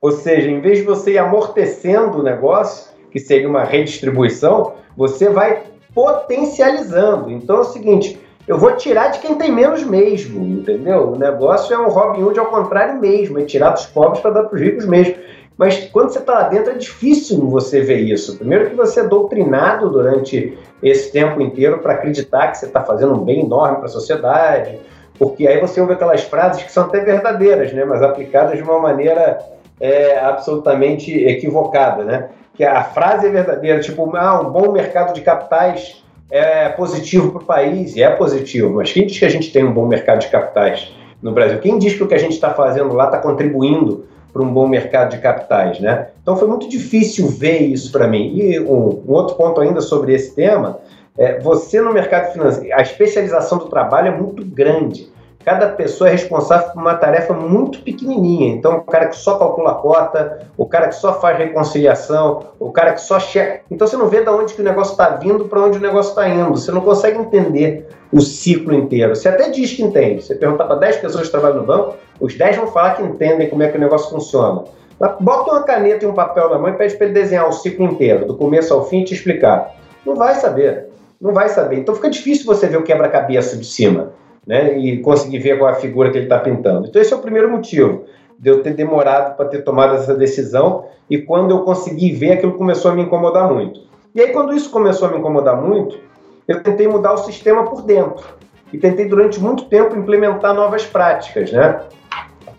Ou 0.00 0.12
seja, 0.12 0.50
em 0.50 0.60
vez 0.60 0.78
de 0.78 0.84
você 0.84 1.12
ir 1.12 1.18
amortecendo 1.18 2.18
o 2.18 2.22
negócio, 2.22 2.92
que 3.10 3.18
seria 3.18 3.48
uma 3.48 3.64
redistribuição, 3.64 4.74
você 4.96 5.28
vai 5.30 5.62
potencializando. 5.94 7.30
Então 7.30 7.58
é 7.58 7.60
o 7.60 7.64
seguinte, 7.64 8.20
eu 8.46 8.58
vou 8.58 8.76
tirar 8.76 9.08
de 9.08 9.20
quem 9.20 9.36
tem 9.36 9.52
menos 9.52 9.84
mesmo, 9.84 10.44
entendeu? 10.44 11.12
O 11.12 11.18
negócio 11.18 11.72
é 11.72 11.78
um 11.78 11.88
Robin 11.88 12.22
Hood 12.22 12.38
ao 12.38 12.46
contrário 12.46 13.00
mesmo, 13.00 13.38
é 13.38 13.44
tirar 13.44 13.70
dos 13.70 13.86
pobres 13.86 14.20
para 14.20 14.32
dar 14.32 14.44
para 14.44 14.56
os 14.56 14.60
ricos 14.60 14.84
mesmo. 14.84 15.14
Mas 15.56 15.88
quando 15.92 16.10
você 16.10 16.18
está 16.18 16.32
lá 16.32 16.48
dentro 16.48 16.72
é 16.72 16.74
difícil 16.74 17.46
você 17.48 17.80
ver 17.80 18.00
isso. 18.00 18.36
Primeiro 18.38 18.70
que 18.70 18.76
você 18.76 19.00
é 19.00 19.04
doutrinado 19.04 19.90
durante 19.90 20.58
esse 20.82 21.12
tempo 21.12 21.40
inteiro 21.40 21.78
para 21.78 21.94
acreditar 21.94 22.48
que 22.48 22.58
você 22.58 22.66
está 22.66 22.82
fazendo 22.82 23.14
um 23.14 23.24
bem 23.24 23.44
enorme 23.44 23.76
para 23.76 23.86
a 23.86 23.88
sociedade, 23.88 24.78
porque 25.18 25.46
aí 25.46 25.60
você 25.60 25.80
ouve 25.80 25.92
aquelas 25.92 26.22
frases 26.22 26.62
que 26.62 26.72
são 26.72 26.84
até 26.84 27.00
verdadeiras, 27.00 27.72
né, 27.72 27.84
mas 27.84 28.02
aplicadas 28.02 28.56
de 28.56 28.62
uma 28.62 28.80
maneira 28.80 29.38
é, 29.80 30.18
absolutamente 30.18 31.12
equivocada, 31.12 32.04
né? 32.04 32.28
Que 32.54 32.64
a 32.64 32.82
frase 32.84 33.26
é 33.26 33.30
verdadeira, 33.30 33.80
tipo, 33.80 34.14
ah, 34.16 34.40
um 34.40 34.50
bom 34.50 34.72
mercado 34.72 35.14
de 35.14 35.20
capitais 35.20 36.02
é 36.30 36.68
positivo 36.70 37.30
para 37.30 37.42
o 37.42 37.44
país, 37.44 37.94
e 37.94 38.02
é 38.02 38.10
positivo, 38.10 38.74
mas 38.74 38.92
quem 38.92 39.06
diz 39.06 39.18
que 39.18 39.24
a 39.24 39.30
gente 39.30 39.52
tem 39.52 39.64
um 39.64 39.72
bom 39.72 39.86
mercado 39.86 40.20
de 40.20 40.28
capitais 40.28 40.92
no 41.22 41.32
Brasil? 41.32 41.58
Quem 41.60 41.78
diz 41.78 41.94
que 41.94 42.02
o 42.02 42.08
que 42.08 42.14
a 42.14 42.18
gente 42.18 42.32
está 42.32 42.50
fazendo 42.54 42.92
lá 42.94 43.06
está 43.06 43.18
contribuindo 43.18 44.06
para 44.32 44.42
um 44.42 44.52
bom 44.52 44.66
mercado 44.66 45.10
de 45.10 45.18
capitais, 45.18 45.78
né? 45.80 46.08
Então 46.22 46.36
foi 46.36 46.48
muito 46.48 46.68
difícil 46.68 47.28
ver 47.28 47.58
isso 47.60 47.92
para 47.92 48.08
mim. 48.08 48.34
E 48.34 48.60
um, 48.60 49.02
um, 49.06 49.12
outro 49.12 49.36
ponto 49.36 49.60
ainda 49.60 49.80
sobre 49.80 50.14
esse 50.14 50.34
tema 50.34 50.78
É, 51.18 51.38
você 51.40 51.78
no 51.78 51.92
mercado 51.92 52.32
financeiro, 52.32 52.74
a 52.74 52.80
especialização 52.80 53.58
do 53.58 53.66
trabalho 53.66 54.08
é 54.08 54.16
muito 54.16 54.42
grande. 54.42 55.12
Cada 55.44 55.68
pessoa 55.70 56.08
é 56.08 56.12
responsável 56.12 56.70
por 56.70 56.80
uma 56.80 56.94
tarefa 56.94 57.34
muito 57.34 57.80
pequenininha. 57.82 58.54
Então, 58.54 58.76
o 58.76 58.80
cara 58.82 59.06
que 59.06 59.16
só 59.16 59.38
calcula 59.38 59.72
a 59.72 59.74
cota, 59.74 60.46
o 60.56 60.64
cara 60.64 60.88
que 60.88 60.94
só 60.94 61.20
faz 61.20 61.36
reconciliação, 61.36 62.44
o 62.60 62.70
cara 62.70 62.92
que 62.92 63.00
só 63.00 63.18
checa. 63.18 63.62
Então, 63.70 63.86
você 63.86 63.96
não 63.96 64.08
vê 64.08 64.22
de 64.22 64.30
onde 64.30 64.54
que 64.54 64.60
o 64.60 64.64
negócio 64.64 64.92
está 64.92 65.10
vindo 65.10 65.46
para 65.46 65.60
onde 65.60 65.78
o 65.78 65.80
negócio 65.80 66.10
está 66.10 66.28
indo. 66.28 66.50
Você 66.50 66.70
não 66.70 66.80
consegue 66.80 67.18
entender 67.18 67.88
o 68.12 68.20
ciclo 68.20 68.72
inteiro. 68.72 69.16
Você 69.16 69.28
até 69.28 69.50
diz 69.50 69.72
que 69.72 69.82
entende. 69.82 70.22
Você 70.22 70.36
perguntar 70.36 70.66
para 70.66 70.76
10 70.76 70.98
pessoas 70.98 71.26
que 71.26 71.32
trabalham 71.32 71.58
no 71.58 71.64
banco, 71.64 71.96
os 72.20 72.36
10 72.36 72.56
vão 72.56 72.66
falar 72.68 72.94
que 72.94 73.02
entendem 73.02 73.50
como 73.50 73.64
é 73.64 73.68
que 73.68 73.76
o 73.76 73.80
negócio 73.80 74.10
funciona. 74.10 74.62
Mas 75.00 75.16
bota 75.18 75.50
uma 75.50 75.62
caneta 75.64 76.04
e 76.04 76.08
um 76.08 76.14
papel 76.14 76.50
na 76.50 76.58
mão 76.58 76.68
e 76.68 76.74
pede 76.74 76.94
para 76.96 77.06
ele 77.06 77.14
desenhar 77.14 77.48
o 77.48 77.52
ciclo 77.52 77.84
inteiro, 77.84 78.26
do 78.26 78.36
começo 78.36 78.72
ao 78.72 78.84
fim, 78.84 79.00
e 79.00 79.04
te 79.04 79.14
explicar. 79.14 79.74
Não 80.06 80.14
vai 80.14 80.36
saber. 80.36 80.86
Não 81.20 81.32
vai 81.32 81.48
saber. 81.48 81.80
Então 81.80 81.94
fica 81.96 82.10
difícil 82.10 82.46
você 82.46 82.68
ver 82.68 82.76
o 82.76 82.84
quebra-cabeça 82.84 83.56
de 83.56 83.66
cima 83.66 84.12
né, 84.46 84.78
e 84.78 84.98
conseguir 84.98 85.38
ver 85.38 85.58
qual 85.58 85.70
é 85.70 85.72
a 85.72 85.76
figura 85.76 86.10
que 86.10 86.18
ele 86.18 86.26
está 86.26 86.38
pintando. 86.38 86.88
Então, 86.88 87.00
esse 87.00 87.12
é 87.12 87.16
o 87.16 87.20
primeiro 87.20 87.50
motivo 87.50 88.04
de 88.38 88.50
eu 88.50 88.62
ter 88.62 88.74
demorado 88.74 89.36
para 89.36 89.48
ter 89.48 89.62
tomado 89.62 89.94
essa 89.94 90.14
decisão 90.14 90.86
e 91.08 91.18
quando 91.18 91.52
eu 91.52 91.60
consegui 91.60 92.12
ver, 92.12 92.32
aquilo 92.32 92.54
começou 92.54 92.90
a 92.90 92.94
me 92.94 93.02
incomodar 93.02 93.52
muito. 93.52 93.80
E 94.14 94.20
aí, 94.20 94.32
quando 94.32 94.54
isso 94.54 94.70
começou 94.70 95.08
a 95.08 95.12
me 95.12 95.18
incomodar 95.18 95.60
muito, 95.60 95.98
eu 96.46 96.62
tentei 96.62 96.88
mudar 96.88 97.12
o 97.12 97.18
sistema 97.18 97.64
por 97.64 97.82
dentro 97.82 98.24
e 98.72 98.78
tentei 98.78 99.06
durante 99.06 99.38
muito 99.40 99.64
tempo 99.66 99.96
implementar 99.96 100.54
novas 100.54 100.84
práticas, 100.84 101.52
né? 101.52 101.80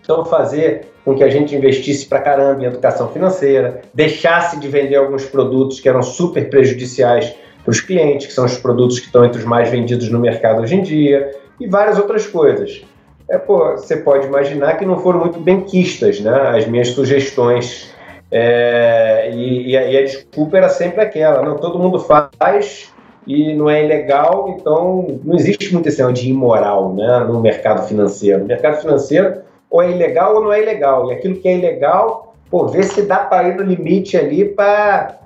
Então, 0.00 0.24
fazer 0.24 0.92
com 1.04 1.14
que 1.14 1.22
a 1.22 1.28
gente 1.28 1.54
investisse 1.54 2.06
para 2.06 2.20
caramba 2.20 2.62
em 2.62 2.66
educação 2.66 3.08
financeira, 3.08 3.82
deixasse 3.92 4.58
de 4.58 4.68
vender 4.68 4.96
alguns 4.96 5.24
produtos 5.26 5.80
que 5.80 5.88
eram 5.88 6.02
super 6.02 6.48
prejudiciais 6.48 7.34
para 7.64 7.72
os 7.72 7.80
clientes, 7.80 8.26
que 8.26 8.32
são 8.32 8.44
os 8.44 8.58
produtos 8.58 9.00
que 9.00 9.06
estão 9.06 9.24
entre 9.24 9.38
os 9.38 9.44
mais 9.44 9.70
vendidos 9.70 10.10
no 10.10 10.18
mercado 10.18 10.62
hoje 10.62 10.76
em 10.76 10.82
dia, 10.82 11.34
e 11.58 11.66
várias 11.66 11.98
outras 11.98 12.26
coisas. 12.26 12.84
É, 13.28 13.38
pô, 13.38 13.70
você 13.72 13.96
pode 13.96 14.26
imaginar 14.26 14.76
que 14.76 14.84
não 14.84 14.98
foram 14.98 15.20
muito 15.20 15.40
benquistas 15.40 16.20
né, 16.20 16.58
as 16.58 16.66
minhas 16.66 16.88
sugestões. 16.88 17.92
É, 18.30 19.30
e, 19.32 19.70
e, 19.70 19.76
a, 19.76 19.84
e, 19.90 19.96
a, 19.96 20.02
desculpa 20.02 20.58
era 20.58 20.68
sempre 20.68 21.00
aquela: 21.00 21.42
não, 21.42 21.56
todo 21.56 21.78
mundo 21.78 21.98
faz 21.98 22.92
e 23.26 23.54
não 23.54 23.70
é 23.70 23.82
ilegal, 23.82 24.54
então 24.58 25.20
não 25.24 25.34
existe 25.34 25.72
muito 25.72 25.88
esse 25.88 26.12
de 26.12 26.28
imoral 26.28 26.92
né, 26.92 27.20
no 27.20 27.40
mercado 27.40 27.86
financeiro. 27.88 28.40
No 28.40 28.46
mercado 28.46 28.82
financeiro, 28.82 29.40
ou 29.70 29.82
é 29.82 29.90
ilegal 29.90 30.34
ou 30.34 30.44
não 30.44 30.52
é 30.52 30.62
ilegal. 30.62 31.10
E 31.10 31.14
aquilo 31.14 31.36
que 31.36 31.48
é 31.48 31.56
ilegal, 31.56 32.34
pô, 32.50 32.66
vê 32.68 32.82
se 32.82 33.02
dá 33.02 33.18
para 33.18 33.48
ir 33.48 33.56
no 33.56 33.62
limite 33.62 34.18
ali 34.18 34.44
para 34.44 35.18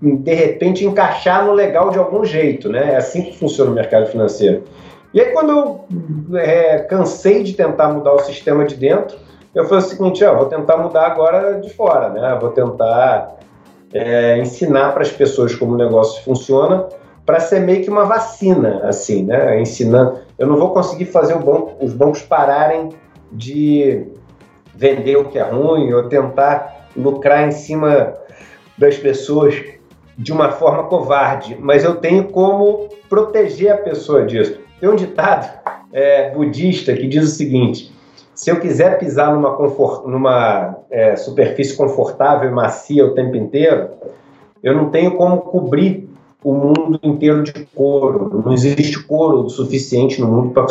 de 0.00 0.34
repente 0.34 0.84
encaixar 0.84 1.44
no 1.44 1.52
legal 1.52 1.90
de 1.90 1.98
algum 1.98 2.24
jeito, 2.24 2.68
né? 2.68 2.92
É 2.92 2.96
assim 2.96 3.22
que 3.22 3.38
funciona 3.38 3.70
o 3.70 3.74
mercado 3.74 4.06
financeiro. 4.06 4.64
E 5.14 5.20
aí, 5.20 5.32
quando 5.32 5.50
eu 5.50 6.38
é, 6.38 6.78
cansei 6.80 7.42
de 7.42 7.54
tentar 7.54 7.88
mudar 7.88 8.12
o 8.12 8.18
sistema 8.18 8.64
de 8.64 8.74
dentro, 8.74 9.16
eu 9.54 9.64
falei 9.64 9.84
o 9.84 9.88
seguinte: 9.88 10.24
ó, 10.24 10.34
vou 10.34 10.46
tentar 10.46 10.76
mudar 10.76 11.06
agora 11.06 11.60
de 11.60 11.70
fora, 11.72 12.10
né? 12.10 12.36
Vou 12.40 12.50
tentar 12.50 13.36
é, 13.92 14.38
ensinar 14.38 14.92
para 14.92 15.02
as 15.02 15.10
pessoas 15.10 15.54
como 15.54 15.72
o 15.72 15.76
negócio 15.76 16.22
funciona, 16.22 16.86
para 17.24 17.40
ser 17.40 17.60
meio 17.60 17.82
que 17.82 17.88
uma 17.88 18.04
vacina, 18.04 18.80
assim, 18.84 19.24
né? 19.24 19.58
Ensinando. 19.60 20.18
Eu 20.38 20.46
não 20.46 20.56
vou 20.56 20.70
conseguir 20.70 21.06
fazer 21.06 21.34
banco, 21.38 21.72
os 21.82 21.94
bancos 21.94 22.20
pararem 22.20 22.90
de 23.32 24.06
vender 24.74 25.16
o 25.16 25.24
que 25.24 25.38
é 25.38 25.42
ruim 25.42 25.92
ou 25.94 26.08
tentar 26.08 26.88
lucrar 26.94 27.48
em 27.48 27.52
cima 27.52 28.14
das 28.76 28.98
pessoas 28.98 29.54
de 30.18 30.32
uma 30.32 30.52
forma 30.52 30.84
covarde, 30.84 31.56
mas 31.60 31.84
eu 31.84 31.96
tenho 31.96 32.24
como 32.24 32.88
proteger 33.08 33.72
a 33.72 33.76
pessoa 33.76 34.24
disso. 34.24 34.58
Tem 34.80 34.88
um 34.88 34.96
ditado 34.96 35.50
é, 35.92 36.30
budista 36.30 36.94
que 36.94 37.06
diz 37.06 37.24
o 37.24 37.34
seguinte: 37.34 37.92
se 38.34 38.50
eu 38.50 38.60
quiser 38.60 38.98
pisar 38.98 39.34
numa, 39.34 39.54
confort, 39.56 40.06
numa 40.06 40.76
é, 40.90 41.16
superfície 41.16 41.76
confortável 41.76 42.50
e 42.50 42.52
macia 42.52 43.04
o 43.04 43.14
tempo 43.14 43.36
inteiro, 43.36 43.90
eu 44.62 44.74
não 44.74 44.90
tenho 44.90 45.12
como 45.12 45.38
cobrir 45.38 46.08
o 46.44 46.52
mundo 46.52 47.00
inteiro 47.02 47.42
de 47.42 47.52
couro. 47.74 48.42
Não 48.44 48.52
existe 48.52 49.02
couro 49.04 49.48
suficiente 49.48 50.20
no 50.20 50.28
mundo 50.28 50.50
para 50.50 50.66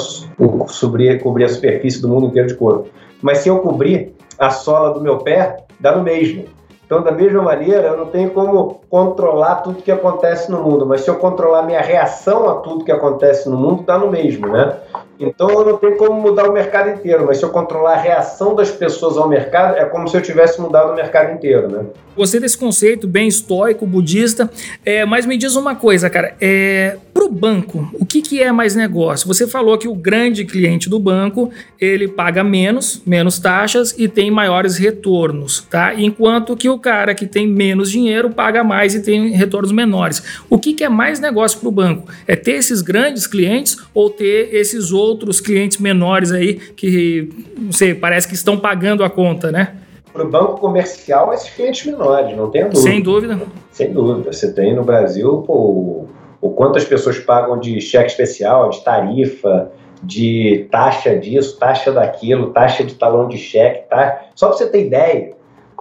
cobrir, 0.80 1.22
cobrir 1.22 1.46
a 1.46 1.50
superfície 1.50 2.02
do 2.02 2.08
mundo 2.08 2.28
inteiro 2.28 2.48
de 2.48 2.56
couro. 2.56 2.86
Mas 3.22 3.40
se 3.40 3.50
eu 3.50 3.60
cobrir 3.60 4.14
a 4.38 4.50
sola 4.50 4.94
do 4.94 5.02
meu 5.02 5.18
pé, 5.18 5.66
dá 5.80 5.96
no 5.96 6.04
mesmo. 6.04 6.46
Então, 6.86 7.02
da 7.02 7.12
mesma 7.12 7.42
maneira, 7.42 7.88
eu 7.88 7.98
não 7.98 8.06
tenho 8.08 8.30
como 8.30 8.82
controlar 8.90 9.56
tudo 9.56 9.82
que 9.82 9.92
acontece 9.92 10.52
no 10.52 10.62
mundo, 10.62 10.86
mas 10.86 11.02
se 11.02 11.10
eu 11.10 11.16
controlar 11.16 11.64
minha 11.64 11.82
reação 11.82 12.48
a 12.48 12.56
tudo 12.56 12.86
que 12.86 12.92
acontece 12.92 13.50
no 13.50 13.58
mundo, 13.58 13.84
dá 13.84 13.98
no 13.98 14.10
mesmo, 14.12 14.48
né? 14.48 14.76
Então 15.20 15.50
eu 15.50 15.66
não 15.66 15.78
tenho 15.78 15.96
como 15.98 16.20
mudar 16.20 16.50
o 16.50 16.54
mercado 16.54 16.90
inteiro, 16.90 17.26
mas 17.26 17.38
se 17.38 17.46
eu 17.46 17.50
controlar 17.50 17.94
a 17.94 17.98
reação 17.98 18.54
das 18.54 18.70
pessoas 18.70 19.18
ao 19.18 19.30
mercado, 19.30 19.78
é 19.78 19.86
como 19.86 20.08
se 20.08 20.18
eu 20.18 20.22
tivesse 20.22 20.60
mudado 20.60 20.92
o 20.92 20.96
mercado 20.96 21.34
inteiro, 21.34 21.70
né? 21.70 21.86
Gostei 22.16 22.40
desse 22.40 22.58
conceito 22.58 23.08
bem 23.08 23.28
estoico, 23.28 23.86
budista, 23.86 24.50
é, 24.86 25.06
mas 25.06 25.26
me 25.26 25.38
diz 25.38 25.56
uma 25.56 25.76
coisa, 25.76 26.10
cara, 26.10 26.34
é, 26.40 26.98
para 27.14 27.26
o 27.26 27.30
banco, 27.30 27.90
o 27.94 28.06
que, 28.06 28.22
que 28.22 28.42
é 28.42 28.52
mais 28.52 28.76
negócio? 28.76 29.28
Você 29.28 29.48
falou 29.48 29.78
que 29.78 29.88
o 29.88 29.96
grande 29.96 30.46
cliente 30.46 30.90
do 30.90 31.00
banco, 31.00 31.50
ele 31.80 32.08
paga 32.08 32.44
menos, 32.44 33.02
menos 33.06 33.40
taxas 33.40 33.94
e 33.98 34.08
tem 34.08 34.32
maiores 34.32 34.78
retornos, 34.78 35.66
tá? 35.70 35.94
Enquanto 35.96 36.56
que 36.56 36.70
o 36.70 36.75
cara 36.80 37.14
que 37.16 37.26
tem 37.26 37.48
menos 37.48 37.90
dinheiro 37.90 38.30
paga 38.30 38.64
mais 38.64 38.96
e 38.96 39.02
tem 39.02 39.30
retornos 39.32 39.72
menores. 39.72 40.24
O 40.50 40.58
que, 40.58 40.74
que 40.74 40.84
é 40.84 40.90
mais 40.90 41.20
negócio 41.20 41.60
para 41.60 41.70
o 41.70 41.72
banco? 41.72 42.12
É 42.28 42.36
ter 42.36 42.54
esses 42.54 42.82
grandes 42.82 43.28
clientes 43.28 43.78
ou 43.94 44.10
ter 44.10 44.54
esses 44.54 44.92
outros 44.92 45.16
outros 45.26 45.40
clientes 45.40 45.78
menores 45.78 46.32
aí 46.32 46.56
que, 46.56 47.30
não 47.58 47.72
sei, 47.72 47.94
parece 47.94 48.28
que 48.28 48.34
estão 48.34 48.58
pagando 48.58 49.04
a 49.04 49.10
conta, 49.10 49.52
né? 49.52 49.76
Para 50.12 50.24
o 50.24 50.30
banco 50.30 50.60
comercial, 50.60 51.34
esses 51.34 51.50
clientes 51.50 51.86
menores, 51.86 52.36
não 52.38 52.50
tem 52.50 52.64
dúvida. 52.64 52.82
Sem 52.82 53.02
dúvida. 53.02 53.40
Sem 53.72 53.92
dúvida. 53.92 54.32
Você 54.32 54.54
tem 54.54 54.74
no 54.76 54.84
Brasil 54.84 55.44
pô, 55.46 56.06
o 56.40 56.50
quanto 56.52 56.78
as 56.78 56.86
pessoas 56.86 57.20
pagam 57.20 57.60
de 57.60 57.82
cheque 57.82 58.12
especial, 58.12 58.70
de 58.70 58.84
tarifa, 58.84 59.72
de 60.02 60.68
taxa 60.72 61.18
disso, 61.18 61.58
taxa 61.58 61.92
daquilo, 61.92 62.52
taxa 62.52 62.84
de 62.84 62.96
talão 62.96 63.28
de 63.28 63.38
cheque, 63.38 63.90
tá? 63.90 64.26
Só 64.36 64.48
para 64.48 64.58
você 64.58 64.68
ter 64.68 64.86
ideia, 64.86 65.34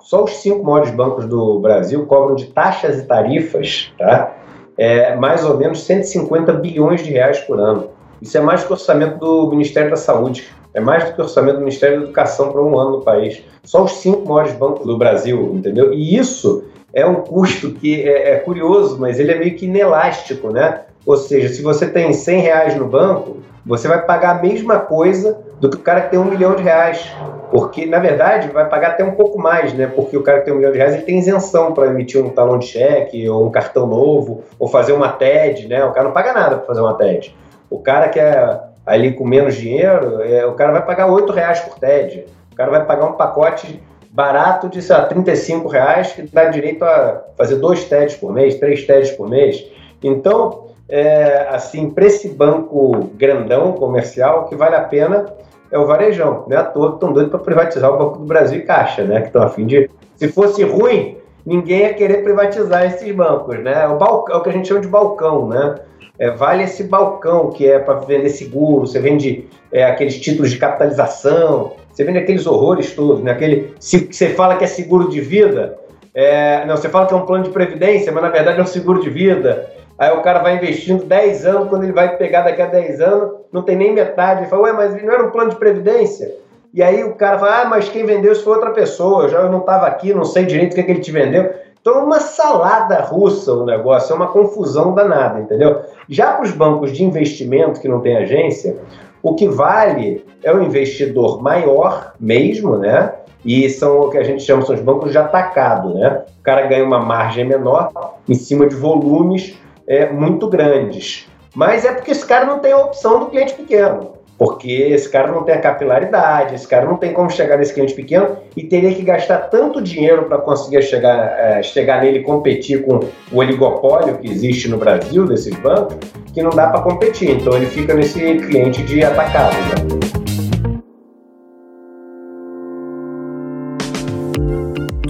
só 0.05 0.23
os 0.23 0.37
cinco 0.37 0.63
maiores 0.63 0.91
bancos 0.91 1.25
do 1.25 1.59
Brasil 1.59 2.05
cobram 2.05 2.37
de 2.37 2.45
taxas 2.47 2.99
e 2.99 3.07
tarifas, 3.07 3.91
tá? 3.99 4.37
É, 4.77 5.17
mais 5.17 5.45
ou 5.45 5.57
menos 5.57 5.83
150 5.85 6.53
bilhões 6.53 7.03
de 7.03 7.11
reais 7.11 7.41
por 7.41 7.59
ano. 7.59 7.89
Isso 8.21 8.37
é 8.37 8.41
mais 8.41 8.61
do 8.61 8.67
que 8.67 8.73
o 8.73 8.77
orçamento 8.77 9.19
do 9.19 9.51
Ministério 9.51 9.91
da 9.91 9.97
Saúde. 9.97 10.47
É 10.75 10.81
mais 10.81 11.05
do 11.05 11.15
que 11.15 11.21
o 11.21 11.25
orçamento 11.25 11.55
do 11.55 11.61
Ministério 11.61 11.99
da 11.99 12.05
Educação 12.05 12.53
para 12.53 12.63
um 12.63 12.79
ano 12.79 12.99
no 12.99 13.01
país. 13.01 13.43
Só 13.63 13.85
os 13.85 13.93
cinco 13.93 14.29
maiores 14.29 14.53
bancos 14.53 14.87
do 14.87 14.99
Brasil, 14.99 15.53
entendeu? 15.55 15.93
E 15.95 16.17
isso 16.17 16.65
é 16.93 17.07
um 17.07 17.17
custo 17.17 17.71
que 17.71 18.03
é, 18.03 18.33
é 18.33 18.37
curioso, 18.37 18.99
mas 19.01 19.19
ele 19.19 19.33
é 19.33 19.39
meio 19.39 19.57
que 19.57 19.65
inelástico, 19.65 20.51
né? 20.51 20.83
Ou 21.07 21.17
seja, 21.17 21.49
se 21.49 21.63
você 21.63 21.87
tem 21.87 22.13
100 22.13 22.41
reais 22.41 22.77
no 22.77 22.87
banco, 22.87 23.39
você 23.67 23.89
vai 23.89 24.05
pagar 24.05 24.39
a 24.39 24.43
mesma 24.43 24.79
coisa 24.79 25.39
do 25.61 25.71
que 25.71 25.77
o 25.77 25.81
cara 25.81 26.03
que 26.03 26.11
tem 26.11 26.19
um 26.19 26.25
milhão 26.25 26.55
de 26.55 26.63
reais. 26.63 27.11
Porque, 27.51 27.87
na 27.87 27.99
verdade, 27.99 28.49
vai 28.49 28.69
pagar 28.69 28.91
até 28.91 29.05
um 29.05 29.13
pouco 29.13 29.39
mais, 29.39 29.73
né? 29.73 29.87
Porque 29.87 30.17
o 30.17 30.23
cara 30.23 30.41
que 30.41 30.47
tem 30.47 30.55
um 30.55 30.57
milhão 30.57 30.73
de 30.73 30.79
reais 30.79 30.95
ele 30.95 31.03
tem 31.03 31.19
isenção 31.19 31.73
para 31.73 31.87
emitir 31.87 32.23
um 32.23 32.31
talão 32.31 32.59
de 32.59 32.67
cheque, 32.67 33.29
ou 33.29 33.47
um 33.47 33.51
cartão 33.51 33.87
novo, 33.87 34.43
ou 34.59 34.69
fazer 34.69 34.93
uma 34.93 35.09
TED, 35.09 35.69
né? 35.69 35.85
O 35.85 35.93
cara 35.93 36.07
não 36.07 36.13
paga 36.13 36.33
nada 36.33 36.57
para 36.57 36.67
fazer 36.67 36.81
uma 36.81 36.95
TED. 36.95 37.35
O 37.71 37.79
cara 37.79 38.09
que 38.09 38.19
é 38.19 38.61
ali 38.85 39.13
com 39.13 39.27
menos 39.27 39.55
dinheiro, 39.55 40.23
é, 40.23 40.45
o 40.45 40.53
cara 40.53 40.73
vai 40.73 40.85
pagar 40.85 41.07
8 41.07 41.33
reais 41.33 41.61
por 41.61 41.79
TED. 41.79 42.27
O 42.53 42.57
cara 42.57 42.71
vai 42.71 42.85
pagar 42.85 43.07
um 43.07 43.13
pacote 43.13 43.83
barato 44.11 44.69
de, 44.69 44.81
sei 44.81 44.97
lá, 44.97 45.07
35 45.07 45.67
reais 45.69 46.13
que 46.13 46.23
dá 46.23 46.45
direito 46.45 46.85
a 46.85 47.25
fazer 47.37 47.57
dois 47.57 47.85
TEDs 47.85 48.15
por 48.17 48.33
mês, 48.33 48.55
três 48.57 48.85
TEDs 48.87 49.11
por 49.11 49.29
mês. 49.29 49.65
Então, 50.03 50.69
é, 50.95 51.49
assim, 51.51 51.91
para 51.91 52.07
esse 52.07 52.29
banco 52.29 53.11
grandão 53.17 53.73
comercial, 53.73 54.45
que 54.45 54.55
vale 54.55 54.77
a 54.77 54.83
pena 54.83 55.27
é 55.73 55.77
o 55.77 55.87
varejão. 55.87 56.45
Não 56.47 56.57
é 56.57 56.61
à 56.61 56.63
toa 56.63 56.91
que 56.91 56.95
estão 56.95 57.13
doidos 57.13 57.33
para 57.33 57.41
privatizar 57.41 57.93
o 57.93 57.99
Banco 57.99 58.19
do 58.19 58.25
Brasil 58.25 58.61
e 58.61 58.63
Caixa, 58.63 59.03
né? 59.03 59.23
Que 59.23 59.27
estão 59.27 59.43
a 59.43 59.49
fim 59.49 59.67
de. 59.67 59.91
Se 60.15 60.29
fosse 60.29 60.63
ruim, 60.63 61.17
ninguém 61.45 61.81
ia 61.81 61.95
querer 61.95 62.23
privatizar 62.23 62.87
esses 62.87 63.13
bancos, 63.13 63.59
né? 63.59 63.83
É 63.83 63.89
o, 63.89 63.99
balcão, 63.99 64.37
é 64.37 64.39
o 64.39 64.43
que 64.43 64.51
a 64.51 64.53
gente 64.53 64.69
chama 64.69 64.83
de 64.83 64.87
balcão, 64.87 65.49
né? 65.49 65.75
É, 66.17 66.31
vale 66.31 66.63
esse 66.63 66.85
balcão 66.85 67.51
que 67.51 67.69
é 67.69 67.81
para 67.81 67.95
vender 67.95 68.29
seguro, 68.29 68.87
você 68.87 69.01
vende 69.01 69.49
é, 69.73 69.83
aqueles 69.83 70.21
títulos 70.21 70.53
de 70.53 70.59
capitalização, 70.59 71.73
você 71.93 72.05
vende 72.05 72.19
aqueles 72.19 72.47
horrores 72.47 72.93
todos, 72.93 73.21
né? 73.21 73.33
Aquele, 73.33 73.75
se 73.81 73.99
você 74.13 74.29
fala 74.29 74.55
que 74.55 74.63
é 74.63 74.69
seguro 74.69 75.11
de 75.11 75.21
vida, 75.21 75.77
é, 76.15 76.65
não, 76.67 76.77
você 76.77 76.89
fala 76.89 77.07
que 77.07 77.15
é 77.15 77.17
um 77.17 77.27
plano 77.27 77.43
de 77.43 77.51
previdência, 77.51 78.13
mas 78.13 78.23
na 78.23 78.31
verdade 78.31 78.61
é 78.61 78.63
um 78.63 78.67
seguro 78.67 79.03
de 79.03 79.11
vida. 79.11 79.74
Aí 79.99 80.13
o 80.13 80.23
cara 80.23 80.41
vai 80.41 80.57
investindo 80.57 81.05
10 81.05 81.47
anos, 81.47 81.69
quando 81.69 81.85
ele 81.85 81.93
vai 81.93 82.17
pegar 82.17 82.43
daqui 82.43 82.61
a 82.61 82.67
10 82.67 83.01
anos, 83.01 83.33
não 83.53 83.63
tem 83.63 83.77
nem 83.77 83.93
metade. 83.93 84.41
Ele 84.41 84.51
fala, 84.51 84.63
ué, 84.63 84.73
mas 84.73 85.03
não 85.03 85.13
era 85.13 85.27
um 85.27 85.31
plano 85.31 85.51
de 85.51 85.57
previdência? 85.57 86.35
E 86.73 86.83
aí 86.83 87.05
o 87.05 87.15
cara 87.15 87.39
fala, 87.39 87.63
ah, 87.63 87.65
mas 87.67 87.89
quem 87.89 88.05
vendeu 88.05 88.33
isso 88.33 88.43
foi 88.43 88.55
outra 88.55 88.73
pessoa, 88.73 89.25
eu 89.25 89.29
já 89.29 89.43
não 89.49 89.61
estava 89.61 89.87
aqui, 89.87 90.13
não 90.13 90.25
sei 90.25 90.45
direito 90.45 90.73
o 90.73 90.75
que, 90.75 90.81
é 90.81 90.85
que 90.85 90.91
ele 90.91 91.01
te 91.01 91.13
vendeu. 91.13 91.55
Então 91.81 91.95
é 91.95 92.03
uma 92.03 92.19
salada 92.19 93.01
russa 93.01 93.53
o 93.53 93.65
negócio, 93.65 94.13
é 94.13 94.17
uma 94.17 94.27
confusão 94.27 94.93
danada, 94.93 95.39
entendeu? 95.39 95.83
Já 96.09 96.33
para 96.33 96.45
os 96.45 96.51
bancos 96.51 96.91
de 96.91 97.05
investimento 97.05 97.79
que 97.79 97.87
não 97.87 98.01
tem 98.01 98.17
agência, 98.17 98.77
o 99.23 99.35
que 99.35 99.47
vale 99.47 100.25
é 100.43 100.53
o 100.53 100.63
investidor 100.63 101.41
maior 101.41 102.15
mesmo, 102.19 102.77
né? 102.77 103.13
E 103.45 103.69
são 103.71 104.01
o 104.01 104.11
que 104.11 104.19
a 104.19 104.25
gente 104.25 104.43
chama 104.43 104.63
são 104.63 104.75
os 104.75 104.81
bancos 104.81 105.13
de 105.13 105.19
atacado, 105.19 105.95
né? 105.95 106.25
O 106.41 106.43
cara 106.43 106.67
ganha 106.67 106.85
uma 106.85 106.99
margem 106.99 107.45
menor 107.45 107.91
em 108.29 108.35
cima 108.35 108.67
de 108.67 108.75
volumes 108.75 109.57
é, 109.87 110.11
muito 110.11 110.49
grandes. 110.49 111.27
Mas 111.55 111.85
é 111.85 111.93
porque 111.93 112.11
esse 112.11 112.27
cara 112.27 112.45
não 112.45 112.59
tem 112.59 112.73
a 112.73 112.79
opção 112.79 113.21
do 113.21 113.27
cliente 113.27 113.55
pequeno. 113.55 114.15
Porque 114.37 114.73
esse 114.73 115.09
cara 115.09 115.31
não 115.31 115.45
tem 115.45 115.55
a 115.55 115.61
capilaridade, 115.61 116.57
esse 116.57 116.67
cara 116.67 116.85
não 116.85 116.97
tem 116.97 117.13
como 117.13 117.31
chegar 117.31 117.57
nesse 117.57 117.73
cliente 117.73 117.95
pequeno 117.95 118.37
e 118.57 118.65
teria 118.65 118.93
que 118.93 119.03
gastar 119.03 119.39
tanto 119.49 119.81
dinheiro 119.81 120.25
para 120.25 120.39
conseguir 120.39 120.83
chegar, 120.83 121.39
é, 121.39 121.63
chegar 121.63 122.03
nele 122.03 122.19
e 122.19 122.23
competir 122.23 122.85
com 122.85 122.99
o 123.31 123.39
oligopólio 123.39 124.19
que 124.19 124.29
existe 124.29 124.69
no 124.69 124.77
Brasil 124.77 125.25
desses 125.25 125.55
bancos, 125.55 125.97
que 126.33 126.43
não 126.43 126.51
dá 126.51 126.67
para 126.67 126.81
competir. 126.81 127.31
Então 127.31 127.57
ele 127.57 127.67
fica 127.67 127.95
nesse 127.95 128.19
cliente 128.19 128.83
de 128.83 129.05
atacado. 129.05 129.55
Né? 129.55 130.14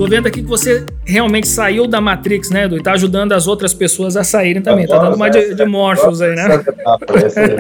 Tô 0.05 0.11
vendo 0.11 0.27
aqui 0.27 0.43
que 0.43 0.49
você 0.49 0.85
realmente 1.07 1.49
saiu 1.49 1.87
da 1.87 1.99
Matrix, 1.99 2.51
né, 2.51 2.65
Edu? 2.67 2.77
E 2.77 2.83
tá 2.83 2.93
ajudando 2.93 3.33
as 3.33 3.49
outras 3.49 3.73
pessoas 3.73 4.19
a 4.19 4.23
saírem 4.23 4.61
também. 4.61 4.87
Tá 4.87 4.99
dando 4.99 5.17
uma 5.17 5.31
de, 5.31 5.55
de 5.55 5.65
Morpheus 5.65 6.21
aí, 6.21 6.35
né? 6.35 6.63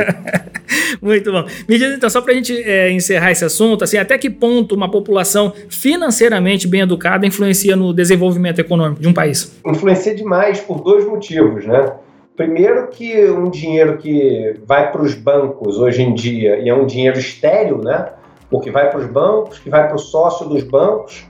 Muito 1.00 1.32
bom. 1.32 1.46
Me 1.66 1.78
diz 1.78 1.96
então, 1.96 2.10
só 2.10 2.20
para 2.20 2.32
a 2.32 2.34
gente 2.34 2.54
é, 2.62 2.90
encerrar 2.90 3.30
esse 3.30 3.46
assunto, 3.46 3.82
assim, 3.82 3.96
até 3.96 4.18
que 4.18 4.28
ponto 4.28 4.74
uma 4.74 4.90
população 4.90 5.54
financeiramente 5.70 6.68
bem 6.68 6.82
educada 6.82 7.26
influencia 7.26 7.74
no 7.76 7.94
desenvolvimento 7.94 8.58
econômico 8.58 9.00
de 9.00 9.08
um 9.08 9.14
país? 9.14 9.58
Influencia 9.64 10.14
demais 10.14 10.60
por 10.60 10.82
dois 10.82 11.06
motivos, 11.06 11.64
né? 11.64 11.94
Primeiro 12.36 12.88
que 12.88 13.26
um 13.30 13.48
dinheiro 13.48 13.96
que 13.96 14.60
vai 14.66 14.92
para 14.92 15.00
os 15.00 15.14
bancos 15.14 15.78
hoje 15.78 16.02
em 16.02 16.12
dia, 16.12 16.58
e 16.58 16.68
é 16.68 16.74
um 16.74 16.84
dinheiro 16.84 17.18
estéreo, 17.18 17.80
né? 17.82 18.10
Porque 18.50 18.70
vai 18.70 18.90
para 18.90 19.00
os 19.00 19.06
bancos, 19.06 19.58
que 19.60 19.70
vai 19.70 19.86
para 19.86 19.96
o 19.96 19.98
sócio 19.98 20.46
dos 20.46 20.62
bancos, 20.62 21.24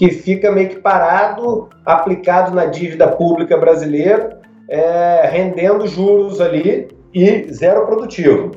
que 0.00 0.08
fica 0.08 0.50
meio 0.50 0.70
que 0.70 0.76
parado, 0.76 1.68
aplicado 1.84 2.54
na 2.54 2.64
dívida 2.64 3.06
pública 3.06 3.58
brasileira, 3.58 4.40
é, 4.66 5.28
rendendo 5.30 5.86
juros 5.86 6.40
ali 6.40 6.88
e 7.12 7.52
zero 7.52 7.84
produtivo. 7.84 8.52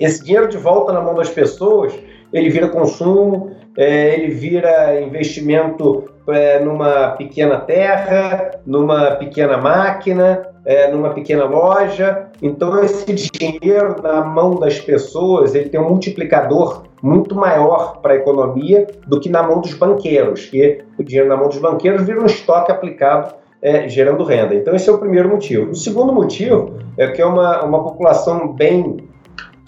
Esse 0.00 0.24
dinheiro 0.24 0.48
de 0.48 0.56
volta 0.56 0.90
na 0.94 1.02
mão 1.02 1.14
das 1.14 1.28
pessoas, 1.28 1.92
ele 2.32 2.48
vira 2.48 2.68
consumo, 2.68 3.54
é, 3.76 4.14
ele 4.14 4.32
vira 4.32 4.98
investimento 4.98 6.04
é, 6.30 6.60
numa 6.60 7.10
pequena 7.18 7.58
terra, 7.58 8.52
numa 8.64 9.16
pequena 9.16 9.58
máquina, 9.58 10.48
é, 10.64 10.90
numa 10.90 11.10
pequena 11.10 11.44
loja. 11.44 12.28
Então, 12.40 12.82
esse 12.82 13.12
dinheiro 13.12 14.00
na 14.02 14.22
mão 14.22 14.54
das 14.54 14.80
pessoas, 14.80 15.54
ele 15.54 15.68
tem 15.68 15.78
um 15.78 15.90
multiplicador 15.90 16.84
muito 17.02 17.34
maior 17.34 18.00
para 18.00 18.12
a 18.12 18.16
economia 18.16 18.86
do 19.06 19.18
que 19.18 19.28
na 19.28 19.42
mão 19.42 19.60
dos 19.60 19.74
banqueiros, 19.74 20.46
que 20.46 20.84
o 20.96 21.02
dinheiro 21.02 21.28
na 21.28 21.36
mão 21.36 21.48
dos 21.48 21.58
banqueiros 21.58 22.06
vira 22.06 22.20
um 22.20 22.26
estoque 22.26 22.70
aplicado 22.70 23.34
é, 23.60 23.88
gerando 23.88 24.24
renda. 24.24 24.54
Então, 24.54 24.74
esse 24.74 24.88
é 24.88 24.92
o 24.92 24.98
primeiro 24.98 25.28
motivo. 25.28 25.70
O 25.70 25.74
segundo 25.74 26.12
motivo 26.12 26.78
é 26.96 27.08
que 27.08 27.20
é 27.20 27.26
uma, 27.26 27.64
uma 27.64 27.82
população 27.82 28.52
bem 28.52 29.08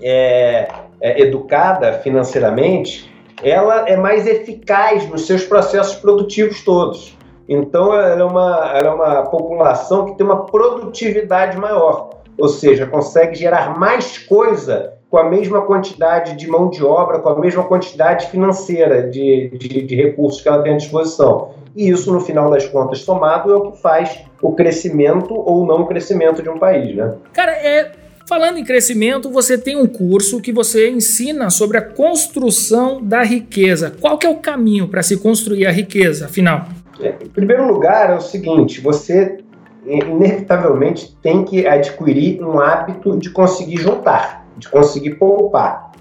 é, 0.00 0.68
é, 1.00 1.20
educada 1.22 1.94
financeiramente, 1.94 3.12
ela 3.42 3.88
é 3.88 3.96
mais 3.96 4.26
eficaz 4.26 5.08
nos 5.08 5.26
seus 5.26 5.44
processos 5.44 5.96
produtivos 5.96 6.62
todos. 6.64 7.16
Então, 7.48 7.92
ela 7.92 8.20
é 8.20 8.24
uma, 8.24 8.72
ela 8.74 8.88
é 8.88 8.90
uma 8.90 9.22
população 9.24 10.06
que 10.06 10.16
tem 10.16 10.24
uma 10.24 10.46
produtividade 10.46 11.58
maior, 11.58 12.10
ou 12.38 12.48
seja, 12.48 12.86
consegue 12.86 13.34
gerar 13.34 13.78
mais 13.78 14.18
coisa 14.18 14.94
com 15.14 15.18
a 15.18 15.30
mesma 15.30 15.62
quantidade 15.62 16.34
de 16.34 16.48
mão 16.48 16.68
de 16.68 16.84
obra, 16.84 17.20
com 17.20 17.28
a 17.28 17.38
mesma 17.38 17.62
quantidade 17.62 18.26
financeira 18.32 19.08
de, 19.08 19.48
de, 19.56 19.82
de, 19.82 19.94
recursos 19.94 20.42
que 20.42 20.48
ela 20.48 20.60
tem 20.60 20.74
à 20.74 20.76
disposição. 20.76 21.50
E 21.76 21.88
isso, 21.88 22.12
no 22.12 22.18
final 22.18 22.50
das 22.50 22.66
contas, 22.66 22.98
somado, 22.98 23.52
é 23.52 23.54
o 23.54 23.70
que 23.70 23.80
faz 23.80 24.22
o 24.42 24.50
crescimento 24.56 25.32
ou 25.32 25.64
não 25.64 25.86
crescimento 25.86 26.42
de 26.42 26.48
um 26.48 26.58
país, 26.58 26.96
né? 26.96 27.14
Cara, 27.32 27.52
é, 27.52 27.92
Falando 28.26 28.56
em 28.56 28.64
crescimento, 28.64 29.30
você 29.30 29.56
tem 29.56 29.76
um 29.76 29.86
curso 29.86 30.40
que 30.40 30.50
você 30.50 30.90
ensina 30.90 31.50
sobre 31.50 31.76
a 31.76 31.82
construção 31.82 33.00
da 33.00 33.22
riqueza. 33.22 33.92
Qual 34.00 34.18
que 34.18 34.26
é 34.26 34.30
o 34.30 34.36
caminho 34.36 34.88
para 34.88 35.02
se 35.02 35.18
construir 35.18 35.66
a 35.66 35.70
riqueza, 35.70 36.24
afinal? 36.24 36.64
É, 36.98 37.10
em 37.22 37.28
primeiro 37.28 37.68
lugar, 37.68 38.10
é 38.10 38.16
o 38.16 38.20
seguinte: 38.20 38.80
você 38.80 39.38
inevitavelmente 39.86 41.14
tem 41.22 41.44
que 41.44 41.66
adquirir 41.66 42.42
um 42.42 42.58
hábito 42.58 43.16
de 43.18 43.30
conseguir 43.30 43.76
juntar, 43.76 44.43
de 44.56 44.68
conseguir 44.68 45.14
poupar. 45.14 45.92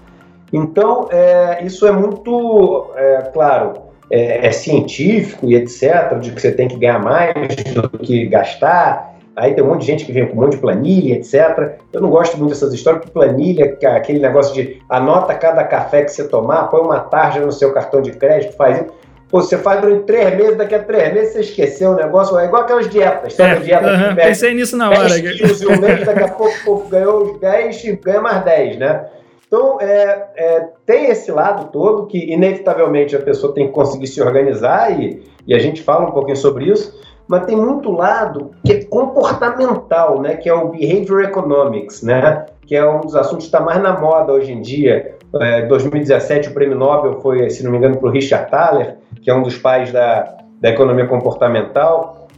Então, 0.52 1.08
é, 1.10 1.64
isso 1.64 1.86
é 1.86 1.92
muito, 1.92 2.90
é, 2.94 3.30
claro, 3.32 3.72
é, 4.10 4.46
é, 4.46 4.52
científico 4.52 5.46
e 5.46 5.56
etc., 5.56 6.18
de 6.20 6.30
que 6.30 6.40
você 6.40 6.52
tem 6.52 6.68
que 6.68 6.76
ganhar 6.76 7.00
mais 7.00 7.34
do 7.74 7.88
que 7.98 8.26
gastar. 8.26 9.14
Aí 9.36 9.52
tem 9.52 9.64
um 9.64 9.68
monte 9.68 9.80
de 9.80 9.86
gente 9.86 10.04
que 10.04 10.12
vem 10.12 10.28
com 10.28 10.38
um 10.38 10.42
monte 10.42 10.52
de 10.52 10.58
planilha, 10.58 11.14
etc. 11.14 11.78
Eu 11.92 12.00
não 12.00 12.08
gosto 12.08 12.38
muito 12.38 12.50
dessas 12.50 12.72
histórias, 12.72 13.02
porque 13.02 13.12
planilha, 13.12 13.76
aquele 13.96 14.20
negócio 14.20 14.54
de 14.54 14.80
anota 14.88 15.34
cada 15.34 15.64
café 15.64 16.04
que 16.04 16.12
você 16.12 16.28
tomar, 16.28 16.68
põe 16.68 16.82
uma 16.82 17.00
tarja 17.00 17.40
no 17.40 17.50
seu 17.50 17.72
cartão 17.72 18.00
de 18.00 18.12
crédito, 18.12 18.56
faz 18.56 18.78
isso 18.78 18.93
você 19.34 19.58
faz 19.58 19.80
durante 19.80 20.04
três 20.04 20.36
meses, 20.36 20.56
daqui 20.56 20.76
a 20.76 20.82
três 20.84 21.12
meses 21.12 21.32
você 21.32 21.40
esqueceu 21.40 21.90
o 21.90 21.96
negócio. 21.96 22.38
É 22.38 22.44
igual 22.44 22.62
aquelas 22.62 22.88
dietas, 22.88 23.32
sabe? 23.32 23.50
É, 23.50 23.56
dieta 23.56 23.84
uh 23.84 23.90
-huh, 23.90 24.14
pensei 24.14 24.54
nisso 24.54 24.76
na 24.76 24.88
hora. 24.88 25.08
10 25.08 25.36
quilos 25.36 25.62
um 25.62 25.80
mês, 25.80 26.06
daqui 26.06 26.22
a 26.22 26.28
pouco 26.28 26.52
o 26.52 26.64
povo 26.64 26.88
ganhou 26.88 27.22
os 27.24 27.40
10 27.40 27.84
e 27.84 27.92
ganha 27.96 28.20
mais 28.20 28.44
10, 28.44 28.78
né? 28.78 29.06
Então, 29.48 29.80
é, 29.80 30.26
é, 30.36 30.68
tem 30.86 31.06
esse 31.06 31.32
lado 31.32 31.72
todo 31.72 32.06
que, 32.06 32.32
inevitavelmente, 32.32 33.16
a 33.16 33.20
pessoa 33.20 33.52
tem 33.52 33.66
que 33.66 33.72
conseguir 33.72 34.06
se 34.06 34.22
organizar 34.22 34.96
e, 35.00 35.24
e 35.44 35.52
a 35.52 35.58
gente 35.58 35.82
fala 35.82 36.06
um 36.06 36.12
pouquinho 36.12 36.36
sobre 36.36 36.66
isso, 36.66 36.96
mas 37.26 37.44
tem 37.44 37.56
muito 37.56 37.90
lado 37.90 38.52
que 38.64 38.72
é 38.72 38.84
comportamental, 38.84 40.22
né? 40.22 40.36
Que 40.36 40.48
é 40.48 40.54
o 40.54 40.68
Behavior 40.68 41.24
Economics, 41.24 42.04
né? 42.04 42.46
Que 42.64 42.76
é 42.76 42.88
um 42.88 43.00
dos 43.00 43.16
assuntos 43.16 43.46
que 43.46 43.52
está 43.52 43.60
mais 43.60 43.82
na 43.82 43.98
moda 43.98 44.32
hoje 44.32 44.52
em 44.52 44.62
dia. 44.62 45.16
É, 45.40 45.62
2017, 45.62 46.50
o 46.50 46.54
prêmio 46.54 46.78
Nobel 46.78 47.20
foi, 47.20 47.50
se 47.50 47.64
não 47.64 47.72
me 47.72 47.78
engano, 47.78 47.96
para 47.96 48.08
o 48.08 48.12
Richard 48.12 48.48
Thaler, 48.48 48.96
que 49.24 49.30
é 49.30 49.34
um 49.34 49.42
dos 49.42 49.56
pais 49.56 49.90
da, 49.90 50.36
da 50.60 50.68
economia 50.68 51.06
comportamental. 51.06 52.28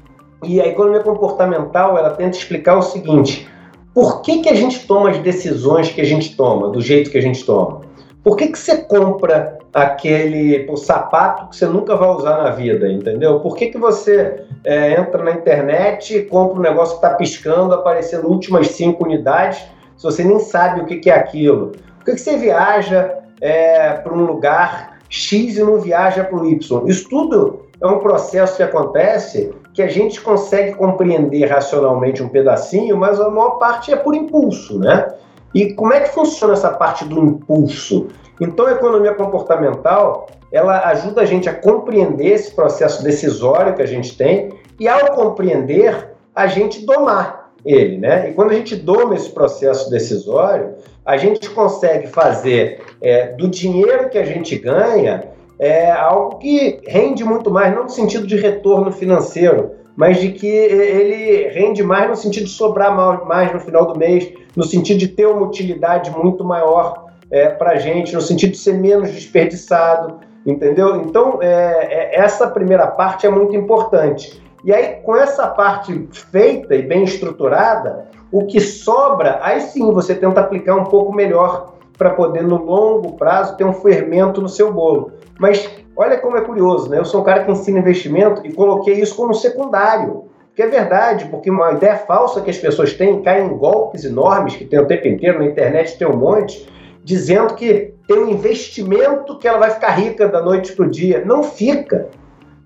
E 0.44 0.60
a 0.60 0.66
economia 0.66 1.00
comportamental 1.00 1.98
ela 1.98 2.10
tenta 2.10 2.38
explicar 2.38 2.76
o 2.76 2.82
seguinte: 2.82 3.48
por 3.92 4.22
que, 4.22 4.38
que 4.42 4.48
a 4.48 4.54
gente 4.54 4.86
toma 4.86 5.10
as 5.10 5.18
decisões 5.18 5.90
que 5.90 6.00
a 6.00 6.04
gente 6.04 6.36
toma, 6.36 6.70
do 6.70 6.80
jeito 6.80 7.10
que 7.10 7.18
a 7.18 7.22
gente 7.22 7.44
toma? 7.44 7.80
Por 8.22 8.36
que, 8.36 8.48
que 8.48 8.58
você 8.58 8.78
compra 8.78 9.58
aquele 9.72 10.66
sapato 10.76 11.48
que 11.48 11.56
você 11.56 11.66
nunca 11.66 11.94
vai 11.96 12.08
usar 12.08 12.38
na 12.38 12.50
vida, 12.50 12.90
entendeu? 12.90 13.40
Por 13.40 13.56
que, 13.56 13.66
que 13.66 13.78
você 13.78 14.42
é, 14.64 14.98
entra 14.98 15.22
na 15.22 15.32
internet 15.32 16.22
compra 16.22 16.58
um 16.58 16.62
negócio 16.62 16.98
que 16.98 17.04
está 17.04 17.16
piscando, 17.16 17.74
aparecendo 17.74 18.26
últimas 18.28 18.68
cinco 18.68 19.04
unidades, 19.04 19.58
se 19.96 20.02
você 20.02 20.24
nem 20.24 20.38
sabe 20.40 20.80
o 20.80 20.86
que, 20.86 20.96
que 20.96 21.10
é 21.10 21.14
aquilo? 21.14 21.72
Por 21.98 22.06
que, 22.06 22.12
que 22.12 22.20
você 22.20 22.36
viaja 22.36 23.14
é, 23.40 23.92
para 23.92 24.12
um 24.12 24.24
lugar 24.24 24.95
X 25.08 25.56
e 25.56 25.62
não 25.62 25.80
viaja 25.80 26.24
para 26.24 26.38
o 26.38 26.46
Y. 26.46 26.86
Isso 26.86 27.08
tudo 27.08 27.66
é 27.80 27.86
um 27.86 27.98
processo 27.98 28.56
que 28.56 28.62
acontece 28.62 29.54
que 29.74 29.82
a 29.82 29.88
gente 29.88 30.20
consegue 30.20 30.74
compreender 30.74 31.46
racionalmente 31.46 32.22
um 32.22 32.28
pedacinho, 32.28 32.96
mas 32.96 33.20
a 33.20 33.28
maior 33.28 33.58
parte 33.58 33.92
é 33.92 33.96
por 33.96 34.14
impulso, 34.14 34.78
né? 34.78 35.06
E 35.54 35.74
como 35.74 35.92
é 35.92 36.00
que 36.00 36.14
funciona 36.14 36.54
essa 36.54 36.70
parte 36.70 37.04
do 37.04 37.18
impulso? 37.18 38.08
Então, 38.40 38.66
a 38.66 38.72
economia 38.72 39.14
comportamental, 39.14 40.28
ela 40.52 40.80
ajuda 40.88 41.22
a 41.22 41.24
gente 41.24 41.48
a 41.48 41.54
compreender 41.54 42.32
esse 42.32 42.54
processo 42.54 43.02
decisório 43.02 43.74
que 43.74 43.82
a 43.82 43.86
gente 43.86 44.16
tem 44.16 44.50
e, 44.78 44.88
ao 44.88 45.12
compreender, 45.12 46.10
a 46.34 46.46
gente 46.46 46.84
domar 46.84 47.45
ele, 47.64 47.98
né? 47.98 48.30
E 48.30 48.34
quando 48.34 48.50
a 48.50 48.54
gente 48.54 48.76
doma 48.76 49.14
esse 49.14 49.30
processo 49.30 49.90
decisório, 49.90 50.74
a 51.04 51.16
gente 51.16 51.48
consegue 51.50 52.06
fazer 52.06 52.80
é, 53.00 53.28
do 53.28 53.48
dinheiro 53.48 54.08
que 54.08 54.18
a 54.18 54.24
gente 54.24 54.56
ganha 54.56 55.36
é 55.58 55.90
algo 55.90 56.36
que 56.36 56.80
rende 56.86 57.24
muito 57.24 57.50
mais, 57.50 57.74
não 57.74 57.84
no 57.84 57.88
sentido 57.88 58.26
de 58.26 58.36
retorno 58.36 58.92
financeiro, 58.92 59.72
mas 59.96 60.20
de 60.20 60.30
que 60.32 60.46
ele 60.46 61.48
rende 61.48 61.82
mais 61.82 62.08
no 62.10 62.16
sentido 62.16 62.44
de 62.44 62.50
sobrar 62.50 62.94
mais 63.26 63.52
no 63.52 63.60
final 63.60 63.86
do 63.86 63.98
mês, 63.98 64.30
no 64.54 64.62
sentido 64.62 64.98
de 64.98 65.08
ter 65.08 65.26
uma 65.26 65.46
utilidade 65.46 66.10
muito 66.10 66.44
maior 66.44 67.06
é, 67.30 67.48
para 67.48 67.72
a 67.72 67.76
gente, 67.76 68.14
no 68.14 68.20
sentido 68.20 68.52
de 68.52 68.58
ser 68.58 68.74
menos 68.74 69.10
desperdiçado, 69.10 70.20
entendeu? 70.44 70.96
Então, 70.96 71.38
é, 71.42 71.46
é, 71.48 72.20
essa 72.20 72.46
primeira 72.48 72.86
parte 72.86 73.26
é 73.26 73.30
muito 73.30 73.56
importante. 73.56 74.42
E 74.64 74.72
aí, 74.72 74.96
com 75.02 75.16
essa 75.16 75.46
parte 75.48 76.08
feita 76.12 76.74
e 76.74 76.82
bem 76.82 77.04
estruturada, 77.04 78.08
o 78.32 78.46
que 78.46 78.60
sobra, 78.60 79.38
aí 79.42 79.60
sim 79.60 79.92
você 79.92 80.14
tenta 80.14 80.40
aplicar 80.40 80.74
um 80.74 80.84
pouco 80.84 81.14
melhor 81.14 81.74
para 81.96 82.10
poder, 82.10 82.42
no 82.42 82.62
longo 82.62 83.16
prazo, 83.16 83.56
ter 83.56 83.64
um 83.64 83.72
fermento 83.72 84.40
no 84.40 84.48
seu 84.48 84.72
bolo. 84.72 85.12
Mas 85.38 85.68
olha 85.96 86.18
como 86.18 86.36
é 86.36 86.40
curioso, 86.40 86.90
né? 86.90 86.98
Eu 86.98 87.04
sou 87.04 87.20
um 87.20 87.24
cara 87.24 87.44
que 87.44 87.50
ensina 87.50 87.78
investimento 87.78 88.42
e 88.44 88.52
coloquei 88.52 88.94
isso 88.94 89.16
como 89.16 89.34
secundário. 89.34 90.24
Que 90.54 90.62
é 90.62 90.66
verdade, 90.66 91.26
porque 91.26 91.50
uma 91.50 91.72
ideia 91.72 91.96
falsa 91.96 92.40
que 92.40 92.50
as 92.50 92.56
pessoas 92.56 92.94
têm, 92.94 93.22
caem 93.22 93.46
em 93.46 93.56
golpes 93.56 94.04
enormes 94.04 94.56
que 94.56 94.64
tem 94.64 94.78
o 94.78 94.86
tempo 94.86 95.06
inteiro, 95.06 95.38
na 95.38 95.44
internet 95.44 95.98
tem 95.98 96.08
um 96.08 96.16
monte, 96.16 96.66
dizendo 97.04 97.54
que 97.54 97.94
tem 98.08 98.18
um 98.18 98.30
investimento 98.30 99.38
que 99.38 99.46
ela 99.46 99.58
vai 99.58 99.70
ficar 99.70 99.90
rica 99.90 100.26
da 100.26 100.40
noite 100.40 100.72
para 100.72 100.86
o 100.86 100.90
dia. 100.90 101.22
Não 101.24 101.42
fica. 101.42 102.08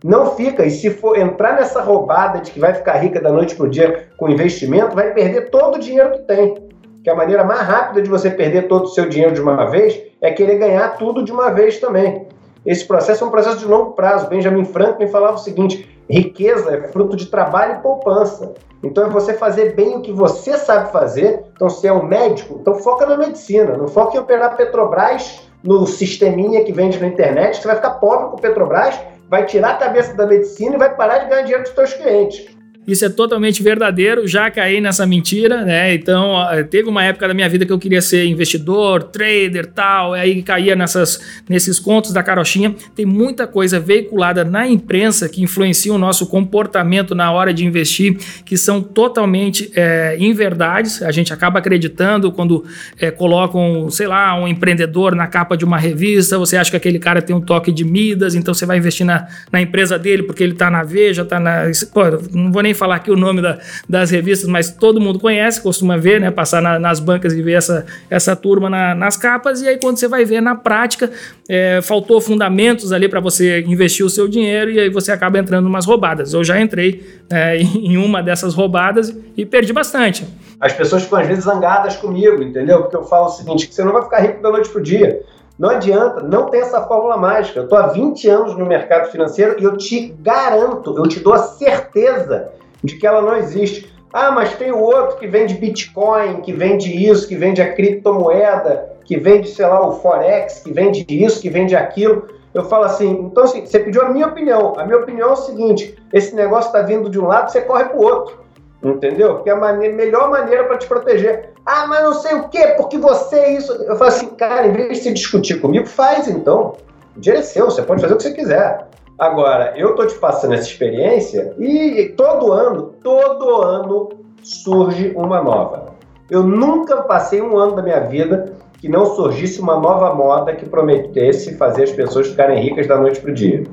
Não 0.03 0.35
fica. 0.35 0.65
E 0.65 0.71
se 0.71 0.91
for 0.91 1.19
entrar 1.19 1.55
nessa 1.55 1.83
roubada 1.83 2.41
de 2.41 2.51
que 2.51 2.61
vai 2.61 2.73
ficar 2.73 2.95
rica 2.95 3.21
da 3.21 3.31
noite 3.31 3.55
para 3.55 3.67
o 3.67 3.71
dia 3.71 4.09
com 4.17 4.29
investimento, 4.29 4.95
vai 4.95 5.13
perder 5.13 5.51
todo 5.51 5.77
o 5.77 5.79
dinheiro 5.79 6.13
que 6.13 6.21
tem. 6.21 6.55
Que 7.03 7.11
a 7.11 7.15
maneira 7.15 7.45
mais 7.45 7.61
rápida 7.61 8.03
de 8.03 8.11
você 8.11 8.31
perder 8.31 8.69
todo 8.69 8.85
o 8.85 8.89
seu 8.89 9.09
dinheiro 9.09 9.35
de 9.35 9.41
uma 9.41 9.67
vez 9.67 10.01
é 10.21 10.31
querer 10.31 10.59
ganhar 10.59 10.97
tudo 10.97 11.25
de 11.25 11.33
uma 11.33 11.51
vez 11.51 11.79
também. 11.79 12.27
Esse 12.65 12.85
processo 12.87 13.25
é 13.25 13.27
um 13.27 13.31
processo 13.31 13.59
de 13.59 13.65
longo 13.65 13.93
prazo. 13.93 14.29
Benjamin 14.29 14.65
Franklin 14.65 15.09
falava 15.09 15.35
o 15.35 15.39
seguinte: 15.39 15.89
riqueza 16.09 16.75
é 16.75 16.89
fruto 16.89 17.17
de 17.17 17.27
trabalho 17.27 17.77
e 17.79 17.83
poupança. 17.83 18.55
Então 18.83 19.07
é 19.07 19.11
você 19.11 19.35
fazer 19.35 19.75
bem 19.75 19.97
o 19.97 20.03
que 20.03 20.13
você 20.13 20.57
sabe 20.57 20.91
fazer. 20.91 21.45
Então, 21.55 21.69
se 21.69 21.87
é 21.87 21.93
um 21.93 22.05
médico, 22.05 22.59
então 22.61 22.75
foca 22.75 23.05
na 23.07 23.17
medicina, 23.17 23.77
não 23.77 23.89
foca 23.89 24.17
em 24.17 24.21
operar 24.21 24.57
Petrobras 24.57 25.49
no 25.63 25.87
sisteminha 25.87 26.65
que 26.65 26.73
vende 26.73 26.99
na 26.99 27.07
internet, 27.07 27.61
você 27.61 27.67
vai 27.67 27.77
ficar 27.77 27.91
pobre 27.91 28.31
com 28.31 28.37
Petrobras, 28.37 28.99
vai 29.31 29.47
tirar 29.47 29.71
a 29.71 29.77
cabeça 29.77 30.13
da 30.15 30.27
medicina 30.27 30.75
e 30.75 30.79
vai 30.79 30.95
parar 30.97 31.19
de 31.19 31.31
ganhar 31.31 31.43
dinheiro 31.43 31.63
dos 31.63 31.73
seus 31.73 31.95
clientes. 31.95 32.49
Isso 32.87 33.05
é 33.05 33.09
totalmente 33.09 33.63
verdadeiro, 33.63 34.27
já 34.27 34.51
caí 34.51 34.81
nessa 34.81 35.07
mentira, 35.07 35.65
né? 35.65 35.95
Então, 35.95 36.35
teve 36.71 36.89
uma 36.89 37.05
época 37.05 37.29
da 37.29 37.35
minha 37.35 37.49
vida 37.49 37.65
que 37.65 37.73
eu 37.73 37.79
queria 37.79 38.01
ser 38.01 38.25
investidor, 38.25 39.03
trader, 39.05 39.67
tal, 39.67 40.15
aí 40.15 40.43
caía 40.43 40.75
nessas, 40.75 41.21
nesses 41.49 41.79
contos 41.79 42.13
da 42.13 42.23
carochinha. 42.23 42.75
Tem 42.97 43.07
muita 43.07 43.47
coisa 43.47 43.79
veiculada 43.79 44.45
na 44.45 44.67
imprensa 44.67 45.29
que 45.29 45.43
influencia 45.43 45.93
o 45.93 45.99
nosso 45.99 46.27
comportamento 46.27 47.15
na 47.15 47.31
hora 47.31 47.53
de 47.53 47.65
investir, 47.65 48.17
que 48.45 48.57
são 48.57 48.83
totalmente 48.83 49.71
é, 49.77 50.17
inverdades. 50.19 51.03
A 51.03 51.13
gente 51.13 51.33
acaba 51.33 51.59
acreditando 51.59 52.33
quando 52.33 52.65
é, 52.99 53.11
colocam, 53.11 53.91
sei 53.91 54.07
lá, 54.07 54.35
um 54.35 54.49
empreendedor 54.49 55.15
na 55.15 55.27
capa 55.27 55.57
de 55.57 55.65
uma 55.65 55.79
revista, 55.79 56.39
você 56.39 56.57
acha 56.57 56.71
que 56.71 56.77
aquele 56.77 56.99
cara 56.99 57.21
tem 57.23 57.37
um 57.37 57.41
toque 57.41 57.71
de 57.71 57.85
Midas, 57.85 58.35
então 58.35 58.55
você 58.55 58.67
vai 58.67 58.79
investir 58.79 59.05
na, 59.07 59.29
na 59.53 59.61
empresa 59.61 59.99
dele 59.99 60.23
porque 60.23 60.43
ele 60.43 60.55
está 60.55 60.71
na 60.71 60.83
Veja, 60.83 61.23
está 61.23 61.39
na... 61.39 61.71
Pô, 61.93 62.03
não 62.33 62.51
vou 62.51 62.63
nem 62.63 62.70
falar 62.75 62.97
aqui 62.97 63.11
o 63.11 63.17
nome 63.17 63.41
da, 63.43 63.59
das 63.89 64.11
revistas, 64.11 64.49
mas 64.49 64.71
todo 64.71 65.01
mundo 65.01 65.19
conhece, 65.19 65.61
costuma 65.61 65.97
ver, 65.97 66.21
né? 66.21 66.31
Passar 66.31 66.61
na, 66.61 66.79
nas 66.79 67.01
bancas 67.01 67.33
e 67.33 67.43
ver 67.43 67.53
essa, 67.53 67.87
essa 68.09 68.35
turma 68.35 68.69
na, 68.69 68.95
nas 68.95 69.17
capas, 69.17 69.63
e 69.63 69.69
aí 69.69 69.79
quando 69.79 69.99
você 69.99 70.09
vai 70.09 70.25
ver 70.25 70.41
na 70.41 70.55
prática, 70.55 71.11
é, 71.49 71.81
faltou 71.83 72.21
fundamentos 72.21 72.93
ali 72.93 73.09
para 73.09 73.21
você 73.21 73.61
investir 73.63 74.05
o 74.05 74.11
seu 74.11 74.29
dinheiro, 74.29 74.71
e 74.71 74.81
aí 74.81 74.91
você 74.91 75.13
acaba 75.13 75.39
entrando 75.39 75.67
em 75.67 75.69
umas 75.69 75.87
roubadas. 75.87 76.33
Eu 76.33 76.45
já 76.45 76.61
entrei 76.61 77.05
é, 77.31 77.57
em 77.63 77.97
uma 77.97 78.23
dessas 78.23 78.55
roubadas 78.55 79.15
e 79.37 79.45
perdi 79.45 79.73
bastante. 79.73 80.27
As 80.61 80.73
pessoas 80.75 81.05
ficam 81.05 81.19
às 81.19 81.27
vezes 81.27 81.45
zangadas 81.45 81.97
comigo, 81.97 82.43
entendeu? 82.43 82.83
Porque 82.83 82.97
eu 82.97 83.05
falo 83.05 83.27
o 83.27 83.31
seguinte: 83.31 83.67
que 83.67 83.75
você 83.75 83.83
não 83.83 83.93
vai 83.93 84.03
ficar 84.03 84.21
rico 84.21 84.43
da 84.43 84.51
noite 84.51 84.69
pro 84.69 84.83
dia. 84.83 85.23
Não 85.61 85.69
adianta, 85.69 86.23
não 86.23 86.47
tem 86.47 86.63
essa 86.63 86.81
fórmula 86.81 87.19
mágica. 87.19 87.59
Eu 87.59 87.65
estou 87.65 87.77
há 87.77 87.89
20 87.89 88.27
anos 88.31 88.57
no 88.57 88.65
mercado 88.65 89.11
financeiro 89.11 89.57
e 89.61 89.65
eu 89.65 89.77
te 89.77 90.09
garanto, 90.19 90.97
eu 90.97 91.03
te 91.07 91.21
dou 91.21 91.35
a 91.35 91.39
certeza 91.39 92.51
de 92.83 92.97
que 92.97 93.07
ela 93.07 93.21
não 93.21 93.37
existe. 93.37 93.95
Ah, 94.11 94.31
mas 94.31 94.55
tem 94.55 94.73
o 94.73 94.79
outro 94.79 95.19
que 95.19 95.27
vende 95.27 95.53
Bitcoin, 95.53 96.41
que 96.41 96.51
vende 96.51 96.91
isso, 97.07 97.29
que 97.29 97.37
vende 97.37 97.61
a 97.61 97.75
criptomoeda, 97.75 98.91
que 99.05 99.19
vende, 99.19 99.51
sei 99.51 99.67
lá, 99.67 99.87
o 99.87 100.01
Forex, 100.01 100.61
que 100.61 100.73
vende 100.73 101.05
isso, 101.11 101.43
que 101.43 101.51
vende 101.51 101.77
aquilo. 101.77 102.27
Eu 102.55 102.65
falo 102.65 102.85
assim, 102.85 103.11
então 103.11 103.45
assim, 103.45 103.67
você 103.67 103.81
pediu 103.81 104.01
a 104.01 104.09
minha 104.09 104.29
opinião. 104.29 104.73
A 104.79 104.87
minha 104.87 104.97
opinião 104.97 105.29
é 105.29 105.33
o 105.33 105.37
seguinte: 105.37 105.95
esse 106.11 106.35
negócio 106.35 106.69
está 106.69 106.81
vindo 106.81 107.11
de 107.11 107.21
um 107.21 107.27
lado, 107.27 107.53
você 107.53 107.61
corre 107.61 107.85
para 107.85 107.99
o 107.99 108.03
outro. 108.03 108.41
Entendeu? 108.83 109.35
Porque 109.35 109.51
é 109.51 109.53
a 109.53 109.57
maneira, 109.57 109.95
melhor 109.95 110.31
maneira 110.31 110.65
para 110.65 110.79
te 110.79 110.87
proteger. 110.87 111.50
Ah, 111.65 111.87
mas 111.87 112.03
não 112.03 112.15
sei 112.15 112.35
o 112.37 112.49
quê, 112.49 112.75
porque 112.77 112.99
você 112.99 113.37
é 113.37 113.57
isso. 113.57 113.73
Eu 113.73 113.97
falo 113.97 114.09
assim, 114.09 114.29
cara, 114.31 114.67
em 114.67 114.73
vez 114.73 114.89
de 114.89 115.05
se 115.05 115.13
discutir 115.13 115.61
comigo, 115.61 115.87
faz 115.87 116.27
então. 116.29 116.77
O 117.17 117.21
dinheiro 117.21 117.43
é 117.43 117.47
seu, 117.47 117.67
você 117.67 117.83
pode 117.83 118.01
fazer 118.01 118.15
o 118.15 118.17
que 118.17 118.23
você 118.23 118.33
quiser. 118.33 118.89
Agora, 119.19 119.75
eu 119.77 119.95
tô 119.95 120.07
te 120.07 120.15
passando 120.15 120.55
essa 120.55 120.67
experiência 120.67 121.55
e 121.59 122.15
todo 122.17 122.53
ano, 122.53 122.95
todo 123.03 123.63
ano 123.63 124.09
surge 124.43 125.13
uma 125.15 125.43
nova. 125.43 125.91
Eu 126.31 126.43
nunca 126.43 127.03
passei 127.03 127.43
um 127.43 127.59
ano 127.59 127.77
da 127.77 127.83
minha 127.83 128.01
vida 128.01 128.55
que 128.79 128.89
não 128.89 129.05
surgisse 129.05 129.61
uma 129.61 129.79
nova 129.79 130.15
moda 130.15 130.55
que 130.55 130.67
prometesse 130.67 131.57
fazer 131.57 131.83
as 131.83 131.93
pessoas 131.93 132.29
ficarem 132.29 132.63
ricas 132.63 132.87
da 132.87 132.97
noite 132.97 133.21
pro 133.21 133.35
dia. 133.35 133.65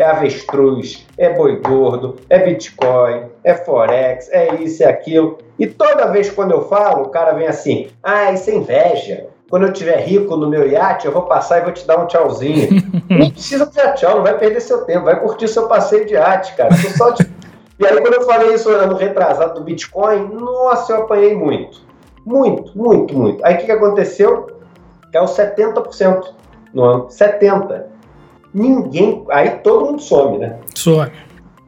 É 0.00 0.04
avestruz, 0.04 1.06
é 1.18 1.30
boi 1.30 1.60
gordo, 1.60 2.16
é 2.28 2.38
Bitcoin, 2.38 3.26
é 3.44 3.54
Forex, 3.54 4.28
é 4.30 4.54
isso, 4.56 4.82
é 4.82 4.86
aquilo. 4.86 5.38
E 5.58 5.66
toda 5.66 6.06
vez 6.06 6.30
quando 6.30 6.52
eu 6.52 6.68
falo, 6.68 7.04
o 7.04 7.08
cara 7.10 7.32
vem 7.32 7.46
assim: 7.46 7.88
ah, 8.02 8.32
isso 8.32 8.50
é 8.50 8.54
inveja 8.54 9.30
quando 9.50 9.66
eu 9.66 9.72
tiver 9.72 9.98
rico 9.98 10.36
no 10.36 10.48
meu 10.48 10.66
iate, 10.70 11.06
eu 11.06 11.12
vou 11.12 11.22
passar 11.22 11.58
e 11.58 11.64
vou 11.64 11.72
te 11.72 11.84
dar 11.84 11.98
um 11.98 12.06
tchauzinho. 12.06 12.68
não 13.10 13.30
precisa 13.30 13.66
dar 13.66 13.94
tchau, 13.94 14.14
não 14.14 14.22
vai 14.22 14.38
perder 14.38 14.60
seu 14.60 14.84
tempo, 14.84 15.06
vai 15.06 15.18
curtir 15.18 15.48
seu 15.48 15.66
passeio 15.66 16.06
de 16.06 16.14
iate, 16.14 16.54
cara. 16.54 16.72
Só 16.96 17.12
te... 17.12 17.28
e 17.76 17.84
aí, 17.84 18.00
quando 18.00 18.14
eu 18.14 18.22
falei 18.22 18.54
isso 18.54 18.70
no 18.86 18.94
retrasado 18.94 19.54
do 19.54 19.64
Bitcoin, 19.64 20.28
nossa, 20.32 20.92
eu 20.92 21.02
apanhei 21.02 21.34
muito. 21.34 21.80
Muito, 22.24 22.78
muito, 22.78 23.12
muito. 23.12 23.44
Aí 23.44 23.54
o 23.54 23.58
que, 23.58 23.64
que 23.64 23.72
aconteceu? 23.72 24.46
Caiu 25.12 25.24
70% 25.24 26.26
no 26.72 26.84
ano. 26.84 27.08
70%. 27.08 27.82
Ninguém. 28.52 29.24
Aí 29.30 29.50
todo 29.62 29.86
mundo 29.86 30.02
some, 30.02 30.38
né? 30.38 30.58
Some. 30.74 31.10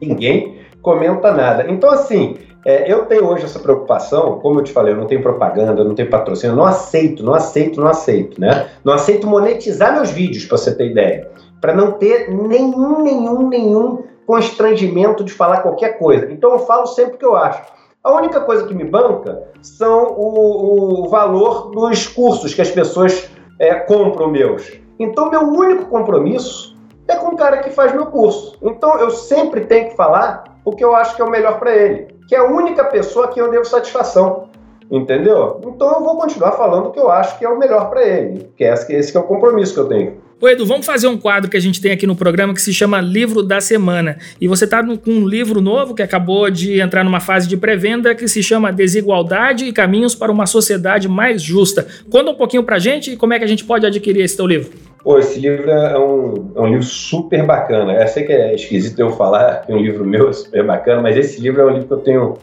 Ninguém 0.01 0.59
comenta 0.81 1.31
nada. 1.31 1.65
Então, 1.69 1.89
assim, 1.89 2.37
é, 2.65 2.91
eu 2.91 3.05
tenho 3.05 3.25
hoje 3.25 3.43
essa 3.43 3.59
preocupação, 3.59 4.39
como 4.39 4.59
eu 4.59 4.63
te 4.63 4.71
falei, 4.71 4.93
eu 4.93 4.97
não 4.97 5.07
tenho 5.07 5.21
propaganda, 5.21 5.81
eu 5.81 5.85
não 5.85 5.95
tenho 5.95 6.09
patrocínio, 6.09 6.53
eu 6.53 6.57
não 6.57 6.65
aceito, 6.65 7.23
não 7.23 7.33
aceito, 7.33 7.81
não 7.81 7.87
aceito, 7.87 8.39
né? 8.39 8.69
Não 8.83 8.93
aceito 8.93 9.27
monetizar 9.27 9.93
meus 9.93 10.11
vídeos, 10.11 10.45
para 10.45 10.57
você 10.57 10.73
ter 10.75 10.91
ideia, 10.91 11.29
para 11.59 11.73
não 11.73 11.93
ter 11.93 12.29
nenhum, 12.29 13.01
nenhum, 13.01 13.49
nenhum 13.49 14.03
constrangimento 14.25 15.23
de 15.23 15.33
falar 15.33 15.61
qualquer 15.61 15.97
coisa. 15.97 16.31
Então 16.31 16.51
eu 16.51 16.59
falo 16.59 16.85
sempre 16.87 17.15
o 17.15 17.17
que 17.17 17.25
eu 17.25 17.35
acho. 17.35 17.61
A 18.01 18.13
única 18.13 18.41
coisa 18.41 18.65
que 18.65 18.73
me 18.73 18.85
banca 18.85 19.43
são 19.61 20.13
o, 20.17 21.03
o 21.03 21.09
valor 21.09 21.71
dos 21.71 22.07
cursos 22.07 22.53
que 22.53 22.61
as 22.61 22.71
pessoas 22.71 23.29
é, 23.59 23.75
compram 23.75 24.29
meus. 24.29 24.71
Então 24.97 25.29
meu 25.29 25.41
único 25.41 25.85
compromisso 25.85 26.72
é 27.07 27.15
com 27.15 27.29
o 27.29 27.37
cara 27.37 27.57
que 27.57 27.69
faz 27.69 27.93
meu 27.93 28.07
curso. 28.07 28.57
Então 28.61 28.99
eu 28.99 29.09
sempre 29.09 29.61
tenho 29.61 29.89
que 29.89 29.95
falar 29.95 30.43
o 30.63 30.71
que 30.71 30.83
eu 30.83 30.95
acho 30.95 31.15
que 31.15 31.21
é 31.21 31.25
o 31.25 31.29
melhor 31.29 31.59
para 31.59 31.75
ele 31.75 32.13
que 32.27 32.35
é 32.35 32.39
a 32.39 32.45
única 32.45 32.83
pessoa 32.85 33.25
a 33.25 33.27
quem 33.27 33.43
eu 33.43 33.51
devo 33.51 33.65
satisfação. 33.65 34.47
Entendeu? 34.91 35.61
Então 35.65 35.93
eu 35.93 36.03
vou 36.03 36.17
continuar 36.17 36.53
falando 36.53 36.87
o 36.87 36.91
que 36.91 36.99
eu 36.99 37.09
acho 37.09 37.37
que 37.37 37.45
é 37.45 37.49
o 37.49 37.57
melhor 37.57 37.89
para 37.89 38.03
ele, 38.03 38.51
que 38.55 38.63
é 38.63 38.73
esse, 38.73 38.93
esse 38.93 39.11
que 39.11 39.17
é 39.17 39.21
o 39.21 39.23
compromisso 39.23 39.73
que 39.73 39.79
eu 39.79 39.87
tenho. 39.87 40.17
Ô 40.43 40.49
Edu, 40.49 40.65
vamos 40.65 40.85
fazer 40.85 41.07
um 41.07 41.17
quadro 41.17 41.49
que 41.49 41.55
a 41.55 41.59
gente 41.61 41.79
tem 41.79 41.93
aqui 41.93 42.05
no 42.05 42.17
programa 42.17 42.53
que 42.53 42.61
se 42.61 42.73
chama 42.73 42.99
Livro 42.99 43.41
da 43.41 43.61
Semana. 43.61 44.17
E 44.41 44.45
você 44.45 44.65
está 44.65 44.85
com 44.85 45.09
um 45.09 45.25
livro 45.25 45.61
novo 45.61 45.95
que 45.95 46.03
acabou 46.03 46.51
de 46.51 46.81
entrar 46.81 47.01
numa 47.01 47.21
fase 47.21 47.47
de 47.47 47.55
pré-venda 47.55 48.13
que 48.13 48.27
se 48.27 48.43
chama 48.43 48.69
Desigualdade 48.69 49.63
e 49.63 49.71
Caminhos 49.71 50.13
para 50.13 50.29
uma 50.29 50.45
Sociedade 50.45 51.07
Mais 51.07 51.41
Justa. 51.41 51.87
Conta 52.09 52.31
um 52.31 52.35
pouquinho 52.35 52.61
para 52.61 52.75
a 52.75 52.79
gente 52.79 53.15
como 53.15 53.31
é 53.31 53.39
que 53.39 53.45
a 53.45 53.47
gente 53.47 53.63
pode 53.63 53.85
adquirir 53.85 54.21
esse 54.21 54.35
teu 54.35 54.45
livro. 54.45 54.69
Pô, 55.01 55.17
esse 55.17 55.39
livro 55.39 55.71
é 55.71 55.97
um, 55.97 56.51
é 56.57 56.59
um 56.59 56.67
livro 56.67 56.83
super 56.83 57.45
bacana. 57.45 57.93
Eu 57.93 58.07
sei 58.09 58.23
que 58.25 58.33
é 58.33 58.53
esquisito 58.53 58.99
eu 58.99 59.11
falar 59.11 59.65
que 59.65 59.71
um 59.71 59.77
livro 59.77 60.03
meu 60.03 60.27
é 60.27 60.33
super 60.35 60.65
bacana, 60.65 61.01
mas 61.01 61.15
esse 61.15 61.39
livro 61.39 61.61
é 61.61 61.65
um 61.67 61.69
livro 61.69 61.87
que 61.87 61.93
eu 61.93 61.99
tenho 61.99 62.37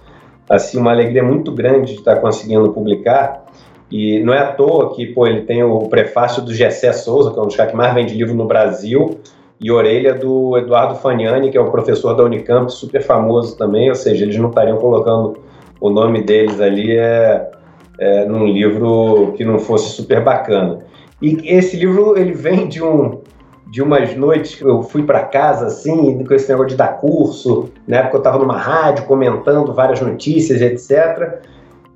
assim 0.49 0.79
uma 0.79 0.91
alegria 0.91 1.23
muito 1.23 1.53
grande 1.53 1.93
de 1.93 1.99
estar 1.99 2.17
conseguindo 2.17 2.73
publicar. 2.73 3.45
E 3.91 4.21
não 4.21 4.33
é 4.33 4.39
à 4.39 4.53
toa 4.53 4.95
que 4.95 5.07
pô, 5.07 5.27
ele 5.27 5.43
tem 5.43 5.63
o 5.63 5.81
prefácio 5.89 6.43
do 6.43 6.55
Gessé 6.55 6.93
Souza, 6.93 7.33
que 7.33 7.39
é 7.39 7.43
um 7.43 7.47
dos 7.47 7.57
caras 7.57 7.73
que 7.73 7.77
mais 7.77 7.93
vende 7.93 8.15
livro 8.15 8.35
no 8.35 8.47
Brasil, 8.47 9.19
e 9.61 9.71
orelha 9.71 10.15
do 10.15 10.57
Eduardo 10.57 10.95
Faniani, 10.95 11.51
que 11.51 11.59
é 11.59 11.61
o 11.61 11.71
professor 11.71 12.15
da 12.15 12.23
Unicamp, 12.23 12.73
super 12.73 13.03
famoso 13.03 13.59
também, 13.59 13.89
ou 13.89 13.95
seja, 13.95 14.25
eles 14.25 14.37
não 14.37 14.49
estariam 14.49 14.79
colocando 14.79 15.39
o 15.81 15.91
nome 15.91 16.23
deles 16.23 16.61
ali 16.61 16.97
é, 16.97 17.51
é, 17.99 18.25
num 18.25 18.47
livro 18.47 19.35
que 19.37 19.45
não 19.45 19.59
fosse 19.59 19.91
super 19.91 20.23
bacana. 20.23 20.79
E 21.21 21.55
esse 21.55 21.77
livro 21.77 22.17
ele 22.17 22.33
vem 22.33 22.69
de 22.69 22.83
um 22.83 23.21
de 23.71 23.81
umas 23.81 24.17
noites 24.17 24.57
que 24.57 24.65
eu 24.65 24.83
fui 24.83 25.05
para 25.05 25.23
casa 25.23 25.67
assim, 25.67 26.25
com 26.25 26.35
esse 26.35 26.49
negócio 26.49 26.71
de 26.71 26.77
dar 26.77 26.99
curso, 26.99 27.69
na 27.87 27.99
época 27.99 28.17
eu 28.17 28.19
estava 28.19 28.37
numa 28.37 28.59
rádio 28.59 29.05
comentando 29.05 29.73
várias 29.73 30.01
notícias, 30.01 30.61
etc. 30.61 31.41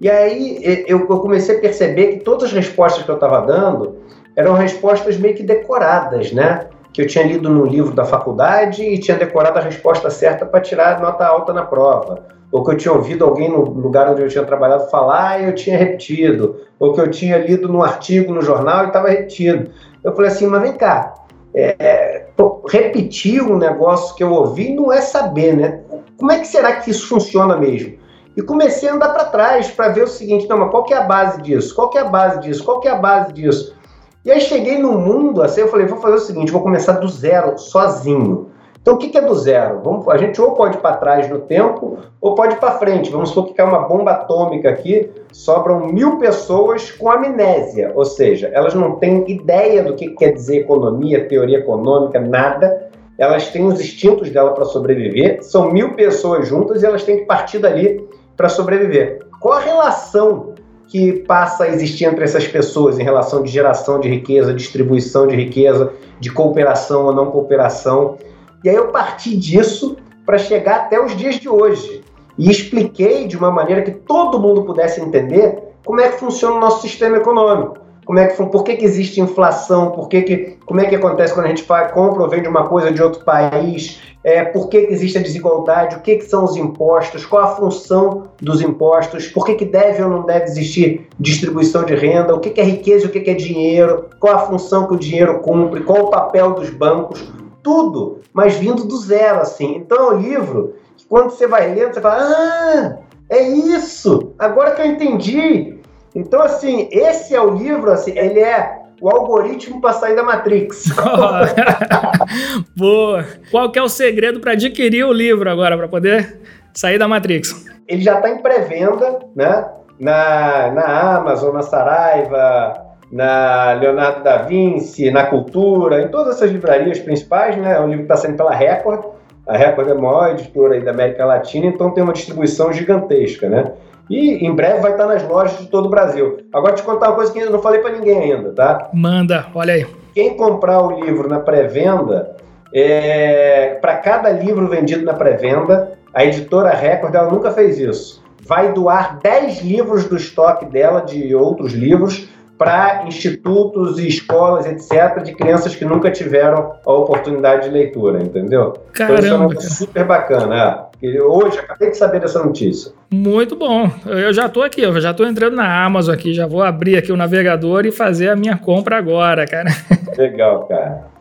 E 0.00 0.10
aí 0.10 0.84
eu 0.86 1.06
comecei 1.06 1.56
a 1.56 1.60
perceber 1.60 2.08
que 2.08 2.24
todas 2.24 2.44
as 2.44 2.52
respostas 2.52 3.04
que 3.04 3.10
eu 3.10 3.14
estava 3.14 3.40
dando 3.40 3.96
eram 4.36 4.54
respostas 4.54 5.16
meio 5.16 5.34
que 5.34 5.42
decoradas, 5.42 6.32
né? 6.32 6.68
Que 6.92 7.02
eu 7.02 7.06
tinha 7.06 7.24
lido 7.24 7.48
no 7.48 7.64
livro 7.64 7.94
da 7.94 8.04
faculdade 8.04 8.82
e 8.82 8.98
tinha 8.98 9.16
decorado 9.16 9.58
a 9.58 9.62
resposta 9.62 10.10
certa 10.10 10.44
para 10.44 10.60
tirar 10.60 11.00
nota 11.00 11.26
alta 11.26 11.52
na 11.52 11.62
prova 11.62 12.34
ou 12.54 12.62
que 12.62 12.70
eu 12.70 12.76
tinha 12.76 12.94
ouvido 12.94 13.24
alguém 13.24 13.50
no 13.50 13.64
lugar 13.64 14.08
onde 14.08 14.22
eu 14.22 14.28
tinha 14.28 14.44
trabalhado 14.44 14.88
falar 14.88 15.42
e 15.42 15.46
eu 15.46 15.54
tinha 15.56 15.76
repetido, 15.76 16.60
ou 16.78 16.92
que 16.92 17.00
eu 17.00 17.10
tinha 17.10 17.36
lido 17.36 17.66
num 17.66 17.82
artigo 17.82 18.32
no 18.32 18.40
jornal 18.40 18.84
e 18.84 18.86
estava 18.86 19.08
repetido. 19.08 19.72
Eu 20.04 20.14
falei 20.14 20.30
assim, 20.30 20.46
mas 20.46 20.62
vem 20.62 20.72
cá, 20.74 21.14
é, 21.52 22.26
pô, 22.36 22.62
repetir 22.70 23.42
um 23.42 23.58
negócio 23.58 24.14
que 24.14 24.22
eu 24.22 24.30
ouvi 24.30 24.72
não 24.72 24.92
é 24.92 25.00
saber, 25.00 25.56
né? 25.56 25.80
Como 26.16 26.30
é 26.30 26.38
que 26.38 26.46
será 26.46 26.76
que 26.76 26.92
isso 26.92 27.08
funciona 27.08 27.56
mesmo? 27.56 27.94
E 28.36 28.42
comecei 28.42 28.88
a 28.88 28.94
andar 28.94 29.10
para 29.10 29.26
trás 29.26 29.70
para 29.70 29.88
ver 29.88 30.02
o 30.02 30.08
seguinte, 30.08 30.48
não, 30.48 30.58
mas 30.58 30.70
qual 30.70 30.84
que 30.84 30.92
é 30.92 30.96
a 30.96 31.04
base 31.04 31.40
disso? 31.40 31.74
Qual 31.74 31.88
que 31.88 31.98
é 31.98 32.00
a 32.00 32.04
base 32.04 32.40
disso? 32.40 32.64
Qual 32.64 32.80
que 32.80 32.88
é 32.88 32.90
a 32.90 32.96
base 32.96 33.32
disso? 33.32 33.76
E 34.24 34.32
aí 34.32 34.40
cheguei 34.40 34.78
no 34.78 34.92
mundo, 34.92 35.42
assim, 35.42 35.60
eu 35.60 35.68
falei, 35.68 35.86
vou 35.86 35.98
fazer 35.98 36.16
o 36.16 36.20
seguinte, 36.20 36.50
vou 36.50 36.62
começar 36.62 36.94
do 36.94 37.06
zero, 37.06 37.58
sozinho. 37.58 38.48
Então, 38.80 38.94
o 38.94 38.98
que, 38.98 39.16
é 39.16 39.20
do 39.20 39.34
zero? 39.34 39.80
Vamos, 39.82 40.06
a 40.08 40.16
gente 40.18 40.40
ou 40.42 40.52
pode 40.52 40.76
ir 40.76 40.80
para 40.80 40.96
trás 40.96 41.28
no 41.30 41.38
tempo, 41.38 41.98
ou 42.20 42.34
pode 42.34 42.54
ir 42.54 42.58
para 42.58 42.72
frente. 42.72 43.10
Vamos 43.10 43.30
supor 43.30 43.46
que 43.46 43.54
cai 43.54 43.66
uma 43.66 43.80
bomba 43.80 44.10
atômica 44.10 44.68
aqui, 44.68 45.10
sobram 45.32 45.86
mil 45.86 46.18
pessoas 46.18 46.90
com 46.90 47.10
amnésia, 47.10 47.92
ou 47.94 48.04
seja, 48.04 48.50
elas 48.52 48.74
não 48.74 48.96
têm 48.96 49.24
ideia 49.30 49.82
do 49.82 49.94
que 49.94 50.10
quer 50.10 50.32
dizer 50.32 50.58
economia, 50.58 51.26
teoria 51.28 51.60
econômica, 51.60 52.20
nada. 52.20 52.90
Elas 53.16 53.48
têm 53.48 53.64
os 53.64 53.80
instintos 53.80 54.28
dela 54.28 54.52
para 54.52 54.64
sobreviver. 54.64 55.42
São 55.42 55.70
mil 55.70 55.94
pessoas 55.94 56.46
juntas 56.48 56.82
e 56.82 56.86
elas 56.86 57.04
têm 57.04 57.20
que 57.20 57.24
partir 57.24 57.60
dali 57.60 58.06
para 58.36 58.48
sobreviver. 58.48 59.26
Qual 59.40 59.54
a 59.54 59.60
relação 59.60 60.54
que 60.88 61.12
passa 61.12 61.64
a 61.64 61.68
existir 61.68 62.04
entre 62.04 62.24
essas 62.24 62.46
pessoas 62.46 62.98
em 62.98 63.02
relação 63.02 63.42
de 63.42 63.50
geração 63.50 64.00
de 64.00 64.08
riqueza, 64.08 64.54
distribuição 64.54 65.26
de 65.26 65.36
riqueza, 65.36 65.92
de 66.20 66.30
cooperação 66.30 67.06
ou 67.06 67.14
não 67.14 67.30
cooperação? 67.30 68.16
E 68.62 68.68
aí 68.68 68.76
eu 68.76 68.88
parti 68.88 69.36
disso 69.36 69.96
para 70.24 70.38
chegar 70.38 70.76
até 70.76 71.02
os 71.02 71.16
dias 71.16 71.36
de 71.36 71.48
hoje. 71.48 72.02
E 72.36 72.50
expliquei 72.50 73.26
de 73.26 73.36
uma 73.36 73.50
maneira 73.50 73.82
que 73.82 73.92
todo 73.92 74.40
mundo 74.40 74.64
pudesse 74.64 75.00
entender 75.00 75.62
como 75.84 76.00
é 76.00 76.08
que 76.08 76.18
funciona 76.18 76.56
o 76.56 76.60
nosso 76.60 76.82
sistema 76.82 77.18
econômico. 77.18 77.83
Como 78.04 78.18
é 78.18 78.26
que, 78.26 78.36
por 78.36 78.64
que, 78.64 78.76
que 78.76 78.84
existe 78.84 79.20
inflação? 79.20 79.90
Por 79.90 80.08
que 80.08 80.22
que, 80.22 80.56
como 80.66 80.80
é 80.80 80.84
que 80.84 80.94
acontece 80.94 81.34
quando 81.34 81.46
a 81.46 81.48
gente 81.48 81.64
compra 81.64 82.22
ou 82.22 82.28
vende 82.28 82.48
uma 82.48 82.66
coisa 82.66 82.92
de 82.92 83.02
outro 83.02 83.24
país? 83.24 84.00
É, 84.22 84.44
por 84.44 84.68
que, 84.68 84.86
que 84.86 84.92
existe 84.92 85.18
a 85.18 85.22
desigualdade? 85.22 85.96
O 85.96 86.00
que, 86.00 86.16
que 86.16 86.24
são 86.24 86.44
os 86.44 86.56
impostos? 86.56 87.26
Qual 87.26 87.42
a 87.42 87.56
função 87.56 88.24
dos 88.40 88.62
impostos? 88.62 89.28
Por 89.28 89.44
que, 89.44 89.54
que 89.54 89.64
deve 89.64 90.02
ou 90.02 90.08
não 90.08 90.22
deve 90.24 90.44
existir 90.44 91.08
distribuição 91.18 91.84
de 91.84 91.94
renda? 91.94 92.34
O 92.34 92.40
que, 92.40 92.50
que 92.50 92.60
é 92.60 92.64
riqueza 92.64 93.06
o 93.06 93.10
que, 93.10 93.20
que 93.20 93.30
é 93.30 93.34
dinheiro? 93.34 94.08
Qual 94.18 94.34
a 94.34 94.38
função 94.38 94.86
que 94.86 94.94
o 94.94 94.98
dinheiro 94.98 95.40
cumpre? 95.40 95.82
Qual 95.82 96.04
o 96.04 96.10
papel 96.10 96.52
dos 96.54 96.70
bancos? 96.70 97.32
tudo, 97.64 98.20
mas 98.32 98.54
vindo 98.54 98.84
do 98.84 98.96
zero, 98.98 99.40
assim. 99.40 99.76
Então 99.76 99.96
é 99.96 100.14
um 100.14 100.18
livro 100.18 100.74
que 100.96 101.06
quando 101.06 101.30
você 101.30 101.48
vai 101.48 101.74
lendo, 101.74 101.94
você 101.94 102.00
fala, 102.00 102.22
ah, 102.22 102.98
é 103.30 103.42
isso, 103.42 104.34
agora 104.38 104.72
que 104.72 104.82
eu 104.82 104.86
entendi. 104.86 105.73
Então, 106.14 106.40
assim, 106.42 106.88
esse 106.92 107.34
é 107.34 107.40
o 107.40 107.50
livro, 107.50 107.90
assim, 107.90 108.16
ele 108.16 108.40
é 108.40 108.78
o 109.00 109.10
algoritmo 109.10 109.80
para 109.80 109.92
sair 109.92 110.14
da 110.14 110.22
Matrix. 110.22 110.84
Boa! 112.76 113.24
Qual 113.50 113.70
que 113.70 113.78
é 113.78 113.82
o 113.82 113.88
segredo 113.88 114.40
para 114.40 114.52
adquirir 114.52 115.04
o 115.04 115.12
livro 115.12 115.50
agora, 115.50 115.76
para 115.76 115.88
poder 115.88 116.40
sair 116.72 116.98
da 116.98 117.08
Matrix? 117.08 117.66
Ele 117.88 118.02
já 118.02 118.16
está 118.16 118.30
em 118.30 118.38
pré-venda, 118.38 119.18
né? 119.34 119.66
Na, 119.98 120.70
na 120.70 121.16
Amazon, 121.16 121.52
na 121.52 121.62
Saraiva, 121.62 122.84
na 123.10 123.72
Leonardo 123.72 124.24
da 124.24 124.38
Vinci, 124.38 125.10
na 125.10 125.24
Cultura, 125.24 126.02
em 126.02 126.08
todas 126.08 126.36
essas 126.36 126.50
livrarias 126.50 126.98
principais, 126.98 127.56
né? 127.56 127.76
É 127.76 127.80
um 127.80 127.88
livro 127.88 128.06
que 128.06 128.12
está 128.12 128.16
saindo 128.16 128.36
pela 128.36 128.54
Record. 128.54 129.04
A 129.46 129.56
Record 129.56 129.88
é 129.88 129.92
a 129.92 129.94
maior 129.94 130.30
editora 130.30 130.80
da 130.80 130.92
América 130.92 131.24
Latina, 131.24 131.66
então 131.66 131.90
tem 131.90 132.02
uma 132.02 132.12
distribuição 132.12 132.72
gigantesca, 132.72 133.48
né? 133.48 133.72
E 134.08 134.46
em 134.46 134.54
breve 134.54 134.80
vai 134.80 134.92
estar 134.92 135.06
nas 135.06 135.26
lojas 135.26 135.58
de 135.58 135.66
todo 135.66 135.86
o 135.86 135.90
Brasil. 135.90 136.38
Agora 136.52 136.74
te 136.74 136.82
contar 136.82 137.08
uma 137.08 137.16
coisa 137.16 137.32
que 137.32 137.38
eu 137.38 137.50
não 137.50 137.62
falei 137.62 137.80
para 137.80 137.96
ninguém 137.96 138.34
ainda, 138.34 138.52
tá? 138.52 138.90
Manda, 138.92 139.46
olha 139.54 139.74
aí. 139.74 139.86
Quem 140.14 140.36
comprar 140.36 140.82
o 140.82 141.00
livro 141.00 141.28
na 141.28 141.40
pré-venda, 141.40 142.36
é... 142.72 143.78
para 143.80 143.96
cada 143.96 144.30
livro 144.30 144.68
vendido 144.68 145.04
na 145.04 145.14
pré-venda, 145.14 145.92
a 146.12 146.24
editora 146.24 146.70
Record 146.70 147.14
ela 147.14 147.30
nunca 147.30 147.50
fez 147.50 147.78
isso. 147.78 148.22
Vai 148.46 148.72
doar 148.72 149.18
10 149.22 149.62
livros 149.62 150.04
do 150.04 150.16
estoque 150.16 150.66
dela 150.66 151.00
de 151.00 151.34
outros 151.34 151.72
livros 151.72 152.28
para 152.58 153.04
institutos 153.06 153.98
e 153.98 154.06
escolas, 154.06 154.66
etc., 154.66 155.22
de 155.22 155.34
crianças 155.34 155.74
que 155.74 155.84
nunca 155.84 156.10
tiveram 156.10 156.74
a 156.86 156.92
oportunidade 156.92 157.64
de 157.64 157.70
leitura, 157.70 158.22
entendeu? 158.22 158.74
Caramba! 158.92 159.26
Então, 159.26 159.52
isso 159.52 159.66
é 159.66 159.70
super 159.70 160.04
bacana. 160.04 160.90
É. 160.92 160.93
Hoje, 161.20 161.58
acabei 161.58 161.90
de 161.90 161.96
saber 161.96 162.20
dessa 162.20 162.42
notícia. 162.42 162.92
Muito 163.12 163.56
bom. 163.56 163.90
Eu 164.06 164.32
já 164.32 164.46
estou 164.46 164.62
aqui, 164.62 164.82
eu 164.82 165.00
já 165.00 165.10
estou 165.10 165.26
entrando 165.26 165.56
na 165.56 165.84
Amazon 165.84 166.14
aqui, 166.14 166.32
já 166.32 166.46
vou 166.46 166.62
abrir 166.62 166.96
aqui 166.96 167.12
o 167.12 167.16
navegador 167.16 167.86
e 167.86 167.92
fazer 167.92 168.28
a 168.28 168.36
minha 168.36 168.56
compra 168.56 168.96
agora, 168.96 169.46
cara. 169.46 169.70
Legal, 170.16 170.66
cara. 170.66 171.13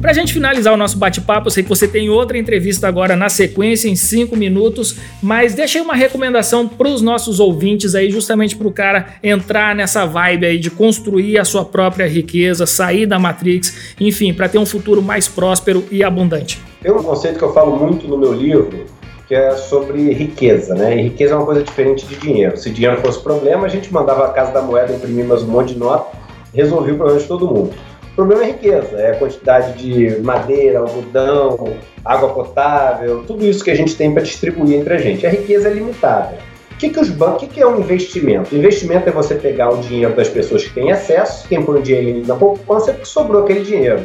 Para 0.00 0.12
a 0.12 0.14
gente 0.14 0.32
finalizar 0.32 0.72
o 0.72 0.76
nosso 0.76 0.96
bate-papo, 0.96 1.50
sei 1.50 1.64
que 1.64 1.68
você 1.68 1.88
tem 1.88 2.08
outra 2.08 2.38
entrevista 2.38 2.86
agora 2.86 3.16
na 3.16 3.28
sequência, 3.28 3.88
em 3.88 3.96
cinco 3.96 4.36
minutos, 4.36 4.96
mas 5.20 5.54
deixa 5.54 5.78
aí 5.78 5.84
uma 5.84 5.94
recomendação 5.94 6.68
para 6.68 6.88
os 6.88 7.02
nossos 7.02 7.40
ouvintes 7.40 7.96
aí, 7.96 8.08
justamente 8.08 8.54
para 8.54 8.68
o 8.68 8.72
cara 8.72 9.06
entrar 9.24 9.74
nessa 9.74 10.06
vibe 10.06 10.46
aí 10.46 10.58
de 10.58 10.70
construir 10.70 11.36
a 11.36 11.44
sua 11.44 11.64
própria 11.64 12.06
riqueza, 12.06 12.64
sair 12.64 13.06
da 13.06 13.18
Matrix, 13.18 13.96
enfim, 14.00 14.32
para 14.32 14.48
ter 14.48 14.58
um 14.58 14.66
futuro 14.66 15.02
mais 15.02 15.26
próspero 15.26 15.84
e 15.90 16.04
abundante. 16.04 16.62
Tem 16.80 16.92
um 16.92 17.02
conceito 17.02 17.36
que 17.36 17.44
eu 17.44 17.52
falo 17.52 17.76
muito 17.76 18.06
no 18.06 18.16
meu 18.16 18.32
livro, 18.32 18.86
que 19.26 19.34
é 19.34 19.56
sobre 19.56 20.12
riqueza, 20.12 20.76
né? 20.76 20.96
E 20.96 21.02
riqueza 21.02 21.34
é 21.34 21.36
uma 21.36 21.44
coisa 21.44 21.64
diferente 21.64 22.06
de 22.06 22.14
dinheiro. 22.14 22.56
Se 22.56 22.70
dinheiro 22.70 23.00
fosse 23.00 23.20
problema, 23.20 23.66
a 23.66 23.68
gente 23.68 23.92
mandava 23.92 24.26
a 24.26 24.28
casa 24.28 24.52
da 24.52 24.62
moeda 24.62 24.92
imprimir 24.92 25.24
mais 25.24 25.42
um 25.42 25.48
monte 25.48 25.74
de 25.74 25.80
nota, 25.80 26.16
resolvia 26.54 26.94
o 26.94 26.96
problema 26.96 27.20
de 27.20 27.26
todo 27.26 27.48
mundo 27.48 27.87
problema 28.18 28.42
é 28.42 28.46
riqueza, 28.48 28.96
é 28.96 29.12
a 29.12 29.16
quantidade 29.16 29.74
de 29.74 30.20
madeira, 30.22 30.80
algodão, 30.80 31.76
água 32.04 32.30
potável, 32.30 33.22
tudo 33.24 33.46
isso 33.46 33.62
que 33.62 33.70
a 33.70 33.76
gente 33.76 33.94
tem 33.94 34.12
para 34.12 34.24
distribuir 34.24 34.76
entre 34.76 34.94
a 34.94 34.98
gente. 34.98 35.24
A 35.24 35.30
riqueza 35.30 35.68
é 35.68 35.72
limitada. 35.72 36.36
O 36.72 36.76
que, 36.78 36.90
que 36.90 36.98
os 36.98 37.10
bancos, 37.10 37.36
o 37.36 37.46
que, 37.46 37.54
que 37.54 37.62
é 37.62 37.66
um 37.66 37.78
investimento? 37.78 38.56
investimento 38.56 39.08
é 39.08 39.12
você 39.12 39.36
pegar 39.36 39.70
o 39.70 39.76
dinheiro 39.76 40.16
das 40.16 40.28
pessoas 40.28 40.64
que 40.64 40.74
têm 40.74 40.90
acesso, 40.90 41.46
quem 41.46 41.62
põe 41.62 41.78
o 41.78 41.82
dinheiro 41.82 42.26
na 42.26 42.34
poupança, 42.34 42.92
que 42.92 43.06
sobrou 43.06 43.44
aquele 43.44 43.60
dinheiro 43.60 44.04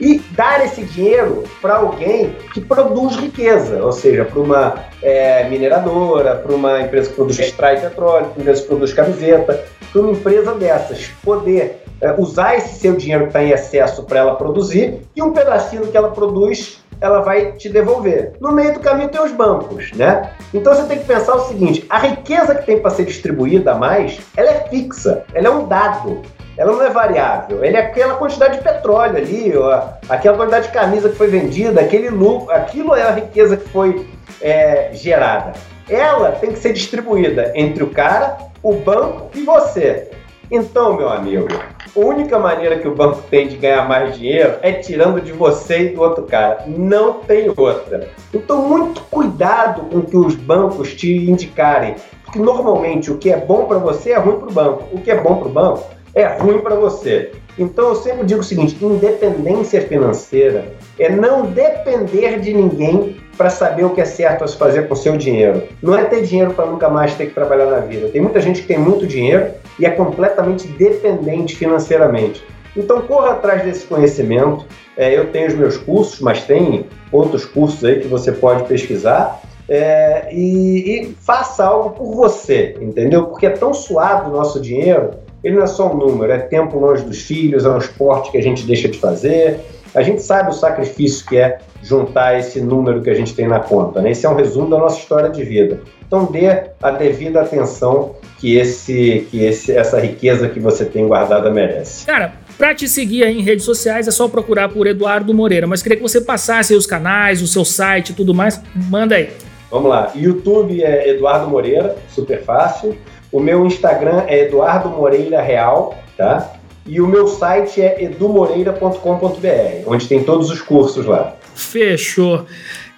e 0.00 0.18
dar 0.30 0.64
esse 0.64 0.82
dinheiro 0.82 1.44
para 1.60 1.74
alguém 1.76 2.34
que 2.54 2.62
produz 2.62 3.16
riqueza, 3.16 3.84
ou 3.84 3.92
seja, 3.92 4.24
para 4.24 4.40
uma 4.40 4.84
é, 5.02 5.46
mineradora, 5.50 6.36
para 6.36 6.54
uma 6.54 6.80
empresa 6.80 7.10
que 7.10 7.16
produz 7.16 7.38
extrai 7.38 7.78
petróleo, 7.78 8.24
para 8.24 8.32
uma 8.36 8.40
empresa 8.40 8.62
que 8.62 8.68
produz 8.68 8.94
camiseta, 8.94 9.62
para 9.92 10.00
uma 10.00 10.12
empresa 10.12 10.54
dessas 10.54 11.08
poder 11.22 11.82
é, 12.00 12.14
usar 12.18 12.56
esse 12.56 12.78
seu 12.78 12.96
dinheiro 12.96 13.24
que 13.24 13.30
está 13.30 13.42
em 13.42 13.50
excesso 13.50 14.04
para 14.04 14.20
ela 14.20 14.34
produzir 14.34 15.00
e 15.14 15.22
um 15.22 15.32
pedacinho 15.32 15.86
que 15.86 15.96
ela 15.96 16.10
produz 16.10 16.80
ela 17.00 17.20
vai 17.20 17.52
te 17.52 17.68
devolver. 17.68 18.32
No 18.40 18.52
meio 18.52 18.74
do 18.74 18.80
caminho 18.80 19.08
tem 19.08 19.22
os 19.22 19.32
bancos, 19.32 19.90
né? 19.92 20.32
Então 20.52 20.74
você 20.74 20.82
tem 20.84 20.98
que 20.98 21.06
pensar 21.06 21.34
o 21.34 21.48
seguinte: 21.48 21.86
a 21.88 21.98
riqueza 21.98 22.54
que 22.54 22.66
tem 22.66 22.78
para 22.78 22.90
ser 22.90 23.06
distribuída 23.06 23.72
a 23.72 23.74
mais, 23.74 24.20
ela 24.36 24.50
é 24.50 24.60
fixa, 24.68 25.24
ela 25.32 25.48
é 25.48 25.50
um 25.50 25.66
dado. 25.66 26.20
Ela 26.56 26.72
não 26.72 26.82
é 26.82 26.90
variável, 26.90 27.64
ela 27.64 27.78
é 27.78 27.80
aquela 27.80 28.16
quantidade 28.16 28.58
de 28.58 28.62
petróleo 28.62 29.16
ali, 29.16 29.56
ó, 29.56 29.82
aquela 30.10 30.36
quantidade 30.36 30.66
de 30.66 30.72
camisa 30.74 31.08
que 31.08 31.16
foi 31.16 31.28
vendida, 31.28 31.80
aquele 31.80 32.10
lucro, 32.10 32.50
aquilo 32.52 32.94
é 32.94 33.02
a 33.02 33.12
riqueza 33.12 33.56
que 33.56 33.66
foi 33.70 34.06
é, 34.42 34.90
gerada. 34.92 35.52
Ela 35.88 36.32
tem 36.32 36.52
que 36.52 36.58
ser 36.58 36.74
distribuída 36.74 37.50
entre 37.54 37.82
o 37.82 37.86
cara, 37.88 38.36
o 38.62 38.74
banco 38.74 39.30
e 39.34 39.42
você. 39.42 40.10
Então, 40.50 40.96
meu 40.96 41.08
amigo, 41.08 41.46
a 41.48 42.00
única 42.00 42.36
maneira 42.36 42.78
que 42.78 42.88
o 42.88 42.94
banco 42.94 43.22
tem 43.30 43.46
de 43.46 43.56
ganhar 43.56 43.88
mais 43.88 44.18
dinheiro 44.18 44.56
é 44.62 44.72
tirando 44.72 45.20
de 45.20 45.30
você 45.30 45.82
e 45.84 45.88
do 45.90 46.00
outro 46.00 46.24
cara. 46.24 46.64
Não 46.66 47.20
tem 47.20 47.52
outra. 47.56 48.08
Então, 48.34 48.68
muito 48.68 49.00
cuidado 49.02 49.82
com 49.82 49.98
o 49.98 50.02
que 50.02 50.16
os 50.16 50.34
bancos 50.34 50.94
te 50.94 51.30
indicarem. 51.30 51.94
Porque 52.24 52.40
normalmente 52.40 53.12
o 53.12 53.18
que 53.18 53.30
é 53.30 53.36
bom 53.36 53.66
para 53.66 53.78
você 53.78 54.10
é 54.10 54.18
ruim 54.18 54.38
para 54.38 54.48
o 54.48 54.52
banco. 54.52 54.84
O 54.92 55.00
que 55.00 55.10
é 55.10 55.20
bom 55.20 55.36
para 55.36 55.48
o 55.48 55.52
banco 55.52 55.84
é 56.14 56.26
ruim 56.26 56.58
para 56.58 56.74
você. 56.74 57.30
Então 57.58 57.88
eu 57.88 57.96
sempre 57.96 58.24
digo 58.24 58.40
o 58.40 58.44
seguinte: 58.44 58.76
independência 58.84 59.82
financeira 59.82 60.72
é 60.98 61.08
não 61.08 61.42
depender 61.46 62.40
de 62.40 62.54
ninguém 62.54 63.16
para 63.40 63.48
saber 63.48 63.86
o 63.86 63.90
que 63.94 64.02
é 64.02 64.04
certo 64.04 64.44
a 64.44 64.46
se 64.46 64.54
fazer 64.54 64.86
com 64.86 64.92
o 64.92 64.96
seu 64.96 65.16
dinheiro. 65.16 65.62
Não 65.80 65.96
é 65.96 66.04
ter 66.04 66.20
dinheiro 66.24 66.52
para 66.52 66.66
nunca 66.66 66.90
mais 66.90 67.14
ter 67.14 67.24
que 67.24 67.34
trabalhar 67.34 67.64
na 67.64 67.78
vida. 67.78 68.08
Tem 68.08 68.20
muita 68.20 68.38
gente 68.38 68.60
que 68.60 68.68
tem 68.68 68.78
muito 68.78 69.06
dinheiro 69.06 69.52
e 69.78 69.86
é 69.86 69.90
completamente 69.90 70.68
dependente 70.68 71.56
financeiramente. 71.56 72.44
Então 72.76 73.00
corra 73.00 73.30
atrás 73.30 73.64
desse 73.64 73.86
conhecimento. 73.86 74.66
É, 74.94 75.16
eu 75.16 75.32
tenho 75.32 75.48
os 75.48 75.54
meus 75.54 75.78
cursos, 75.78 76.20
mas 76.20 76.44
tem 76.44 76.84
outros 77.10 77.46
cursos 77.46 77.82
aí 77.82 78.00
que 78.00 78.08
você 78.08 78.30
pode 78.30 78.64
pesquisar. 78.64 79.40
É, 79.66 80.28
e, 80.30 81.00
e, 81.00 81.14
faça 81.22 81.64
algo 81.64 81.90
por 81.96 82.14
você, 82.14 82.76
entendeu? 82.78 83.24
Porque 83.24 83.46
é 83.46 83.50
tão 83.50 83.72
suado 83.72 84.28
o 84.28 84.36
nosso 84.36 84.60
dinheiro, 84.60 85.12
ele 85.42 85.56
não 85.56 85.62
é 85.62 85.66
só 85.66 85.90
um 85.90 85.96
número, 85.96 86.30
é 86.30 86.38
tempo 86.38 86.78
longe 86.78 87.04
dos 87.04 87.22
filhos, 87.22 87.64
é 87.64 87.70
um 87.70 87.78
esporte 87.78 88.30
que 88.32 88.36
a 88.36 88.42
gente 88.42 88.66
deixa 88.66 88.86
de 88.86 88.98
fazer, 88.98 89.60
a 89.94 90.02
gente 90.02 90.22
sabe 90.22 90.50
o 90.50 90.52
sacrifício 90.52 91.26
que 91.26 91.36
é 91.36 91.58
juntar 91.82 92.38
esse 92.38 92.60
número 92.60 93.02
que 93.02 93.10
a 93.10 93.14
gente 93.14 93.34
tem 93.34 93.48
na 93.48 93.60
conta. 93.60 94.00
Né? 94.00 94.10
Esse 94.10 94.26
é 94.26 94.28
um 94.28 94.34
resumo 94.34 94.68
da 94.68 94.78
nossa 94.78 94.98
história 94.98 95.30
de 95.30 95.42
vida. 95.42 95.80
Então 96.06 96.26
dê 96.26 96.70
a 96.82 96.90
devida 96.90 97.40
atenção 97.40 98.14
que, 98.38 98.56
esse, 98.56 99.26
que 99.30 99.44
esse, 99.44 99.72
essa 99.72 99.98
riqueza 99.98 100.48
que 100.48 100.60
você 100.60 100.84
tem 100.84 101.06
guardada 101.06 101.50
merece. 101.50 102.06
Cara, 102.06 102.32
para 102.58 102.74
te 102.74 102.88
seguir 102.88 103.24
aí 103.24 103.38
em 103.38 103.42
redes 103.42 103.64
sociais 103.64 104.06
é 104.06 104.10
só 104.10 104.28
procurar 104.28 104.68
por 104.68 104.86
Eduardo 104.86 105.32
Moreira, 105.32 105.66
mas 105.66 105.82
queria 105.82 105.96
que 105.96 106.02
você 106.02 106.20
passasse 106.20 106.72
aí 106.72 106.78
os 106.78 106.86
canais, 106.86 107.40
o 107.40 107.46
seu 107.46 107.64
site 107.64 108.10
e 108.10 108.12
tudo 108.12 108.34
mais. 108.34 108.60
Manda 108.74 109.14
aí. 109.14 109.30
Vamos 109.70 109.88
lá. 109.88 110.10
YouTube 110.14 110.82
é 110.82 111.08
Eduardo 111.10 111.48
Moreira, 111.48 111.96
super 112.08 112.42
fácil. 112.42 112.96
O 113.30 113.38
meu 113.38 113.64
Instagram 113.64 114.24
é 114.26 114.40
Eduardo 114.40 114.88
Moreira 114.88 115.40
Real, 115.40 115.96
tá? 116.16 116.59
E 116.90 117.00
o 117.00 117.06
meu 117.06 117.28
site 117.28 117.80
é 117.80 118.02
edumoreira.com.br, 118.02 119.86
onde 119.86 120.08
tem 120.08 120.24
todos 120.24 120.50
os 120.50 120.60
cursos 120.60 121.06
lá. 121.06 121.36
Fechou. 121.54 122.44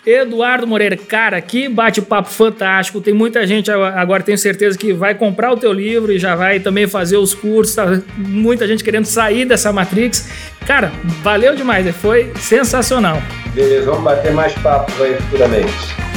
Eduardo 0.05 0.67
Moreira, 0.67 0.97
cara, 0.97 1.39
que 1.43 1.69
bate-papo 1.69 2.31
fantástico. 2.31 3.03
Tem 3.03 3.13
muita 3.13 3.47
gente 3.47 3.71
agora, 3.71 4.23
tenho 4.23 4.39
certeza, 4.39 4.79
que 4.79 4.95
vai 4.95 5.15
comprar 5.15 5.53
o 5.53 5.59
teu 5.59 5.75
livro 5.75 6.11
e 6.11 6.19
já 6.19 6.35
vai 6.35 6.59
também 6.59 6.87
fazer 6.89 7.19
os 7.19 7.35
cursos. 7.35 7.75
Tá? 7.75 8.01
Muita 8.17 8.67
gente 8.67 8.83
querendo 8.83 9.05
sair 9.05 9.45
dessa 9.45 9.71
Matrix. 9.75 10.27
Cara, 10.67 10.91
valeu 11.23 11.55
demais, 11.55 11.87
foi 11.95 12.33
sensacional. 12.37 13.19
Beleza, 13.55 13.91
vamos 13.91 14.05
bater 14.05 14.33
mais 14.33 14.55
papos 14.55 14.99
aí 15.03 15.17
futuramente. 15.17 16.12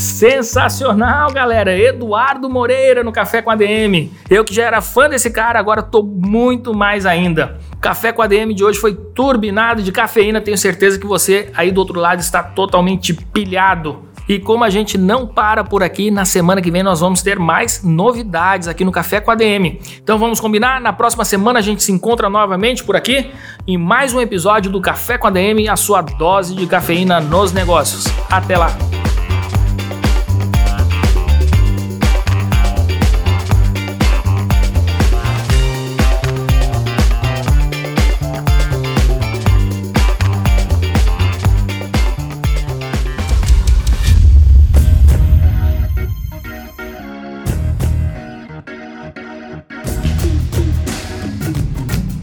Sensacional, 0.00 1.30
galera. 1.30 1.76
Eduardo 1.78 2.48
Moreira 2.48 3.04
no 3.04 3.12
Café 3.12 3.42
com 3.42 3.50
a 3.50 3.54
DM. 3.54 4.10
Eu 4.30 4.42
que 4.42 4.54
já 4.54 4.64
era 4.64 4.80
fã 4.80 5.10
desse 5.10 5.30
cara, 5.30 5.58
agora 5.58 5.82
tô 5.82 6.02
muito 6.02 6.72
mais 6.72 7.04
ainda. 7.04 7.58
Café 7.82 8.10
com 8.10 8.22
a 8.22 8.26
DM 8.26 8.54
de 8.54 8.64
hoje 8.64 8.78
foi 8.78 8.94
turbinado 8.94 9.82
de 9.82 9.92
cafeína. 9.92 10.40
Tenho 10.40 10.56
certeza 10.56 10.98
que 10.98 11.06
você 11.06 11.50
aí 11.54 11.70
do 11.70 11.78
outro 11.78 12.00
lado 12.00 12.20
está 12.20 12.42
totalmente 12.42 13.12
pilhado. 13.12 14.08
E 14.26 14.38
como 14.38 14.64
a 14.64 14.70
gente 14.70 14.96
não 14.96 15.26
para 15.26 15.64
por 15.64 15.82
aqui, 15.82 16.10
na 16.10 16.24
semana 16.24 16.62
que 16.62 16.70
vem 16.70 16.82
nós 16.82 17.00
vamos 17.00 17.20
ter 17.20 17.38
mais 17.38 17.82
novidades 17.82 18.68
aqui 18.68 18.84
no 18.84 18.92
Café 18.92 19.20
com 19.20 19.30
a 19.30 19.34
DM. 19.34 19.80
Então 20.02 20.18
vamos 20.18 20.40
combinar? 20.40 20.80
Na 20.80 20.94
próxima 20.94 21.26
semana 21.26 21.58
a 21.58 21.62
gente 21.62 21.82
se 21.82 21.92
encontra 21.92 22.30
novamente 22.30 22.84
por 22.84 22.96
aqui 22.96 23.30
em 23.66 23.76
mais 23.76 24.14
um 24.14 24.20
episódio 24.20 24.70
do 24.70 24.80
Café 24.80 25.18
com 25.18 25.26
a 25.26 25.30
DM, 25.30 25.68
a 25.68 25.76
sua 25.76 26.00
dose 26.00 26.54
de 26.54 26.66
cafeína 26.66 27.20
nos 27.20 27.52
negócios. 27.52 28.06
Até 28.30 28.56
lá! 28.56 28.68